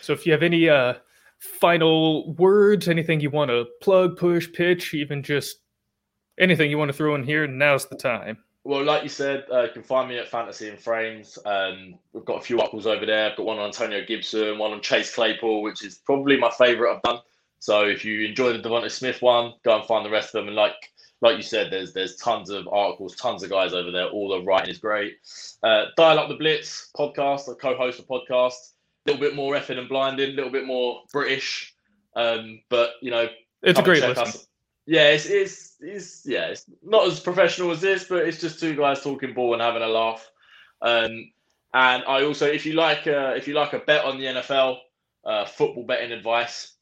[0.00, 0.94] so if you have any uh
[1.38, 5.58] final words, anything you want to plug, push, pitch, even just
[6.38, 8.38] anything you want to throw in here, now's the time.
[8.64, 11.38] Well, like you said, uh, you can find me at Fantasy and Frames.
[11.46, 13.30] Um, we've got a few articles over there.
[13.30, 16.94] I've got one on Antonio Gibson, one on Chase Claypool, which is probably my favourite
[16.94, 17.20] I've done.
[17.58, 20.48] So if you enjoy the DeVonta Smith one, go and find the rest of them.
[20.48, 20.74] And like
[21.20, 24.06] like you said, there's there's tons of articles, tons of guys over there.
[24.06, 25.18] All the writing is great.
[25.62, 28.72] Uh, Dial Up the Blitz podcast, I co-host a podcast.
[29.06, 31.74] A little bit more effing and blinding, a little bit more British.
[32.16, 33.28] Um, but you know,
[33.62, 34.24] It's a great listen.
[34.24, 34.46] us.
[34.86, 38.74] Yeah, it's, it's it's yeah, it's not as professional as this, but it's just two
[38.74, 40.28] guys talking ball and having a laugh.
[40.82, 41.30] Um,
[41.72, 44.78] and I also, if you like, uh, if you like a bet on the NFL,
[45.24, 46.72] uh, football betting advice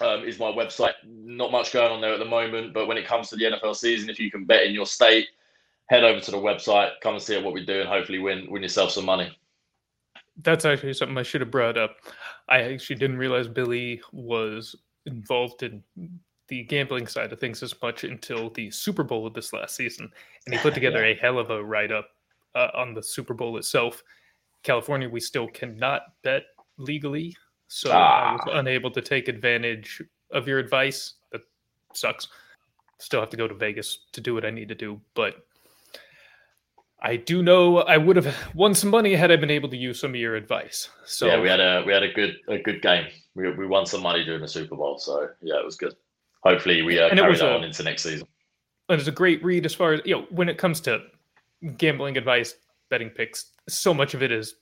[0.00, 0.92] um, is my website.
[1.04, 3.76] Not much going on there at the moment, but when it comes to the NFL
[3.76, 5.28] season, if you can bet in your state,
[5.86, 8.62] head over to the website, come and see what we do, and hopefully win win
[8.62, 9.36] yourself some money.
[10.42, 11.96] That's actually something I should have brought up.
[12.48, 14.76] I actually didn't realize Billy was
[15.06, 15.82] involved in
[16.48, 20.10] the gambling side of things as much until the Super Bowl of this last season,
[20.44, 22.08] and he put together a hell of a write up
[22.54, 24.02] uh, on the Super Bowl itself.
[24.62, 26.42] California, we still cannot bet
[26.78, 27.36] legally,
[27.68, 28.58] so I was Ah.
[28.58, 31.14] unable to take advantage of your advice.
[31.32, 31.42] That
[31.92, 32.28] sucks.
[32.98, 35.44] Still have to go to Vegas to do what I need to do, but
[37.00, 40.00] I do know I would have won some money had I been able to use
[40.00, 40.88] some of your advice.
[41.04, 43.06] So yeah, we had a we had a good a good game.
[43.34, 45.94] We, we won some money during the Super Bowl, so yeah, it was good.
[46.42, 48.26] Hopefully, we uh, carry that a- on into next season.
[48.88, 51.02] and it's a great read as far as you know when it comes to
[51.76, 52.54] gambling advice,
[52.88, 53.50] betting picks.
[53.68, 54.54] So much of it is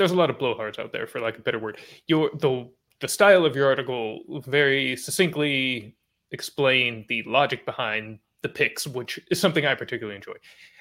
[0.00, 1.76] there's a lot of blowhards out there, for like a better word.
[2.06, 2.66] Your the
[3.00, 5.94] the style of your article very succinctly
[6.32, 10.32] explained the logic behind the picks, which is something I particularly enjoy,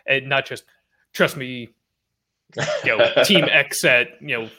[0.08, 0.64] and not just
[1.12, 1.70] trust me,
[2.86, 4.50] you know, Team X at you know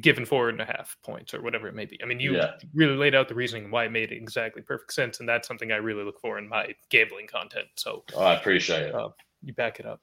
[0.00, 1.98] given four and a half points or whatever it may be.
[2.00, 2.52] I mean, you Yeah.
[2.74, 5.76] really laid out the reasoning why it made exactly perfect sense, and that's something I
[5.76, 7.66] really look for in my gambling content.
[7.74, 8.94] So I appreciate it.
[8.94, 9.08] uh,
[9.42, 10.00] you back it up.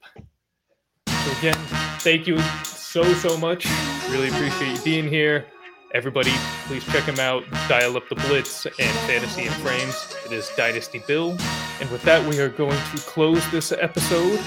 [1.29, 1.57] So again,
[1.99, 3.67] thank you so so much.
[4.09, 5.45] Really appreciate you being here.
[5.93, 6.31] Everybody,
[6.65, 7.43] please check him out.
[7.67, 10.15] Dial up the Blitz and Fantasy and Frames.
[10.25, 11.37] It is Dynasty Bill.
[11.79, 14.39] And with that, we are going to close this episode.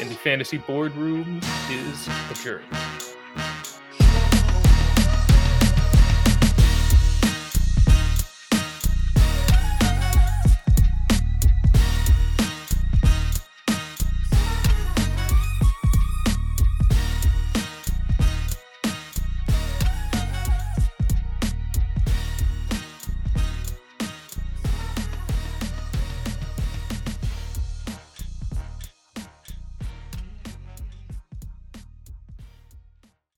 [0.00, 1.40] And the fantasy boardroom
[1.70, 2.64] is adjourned.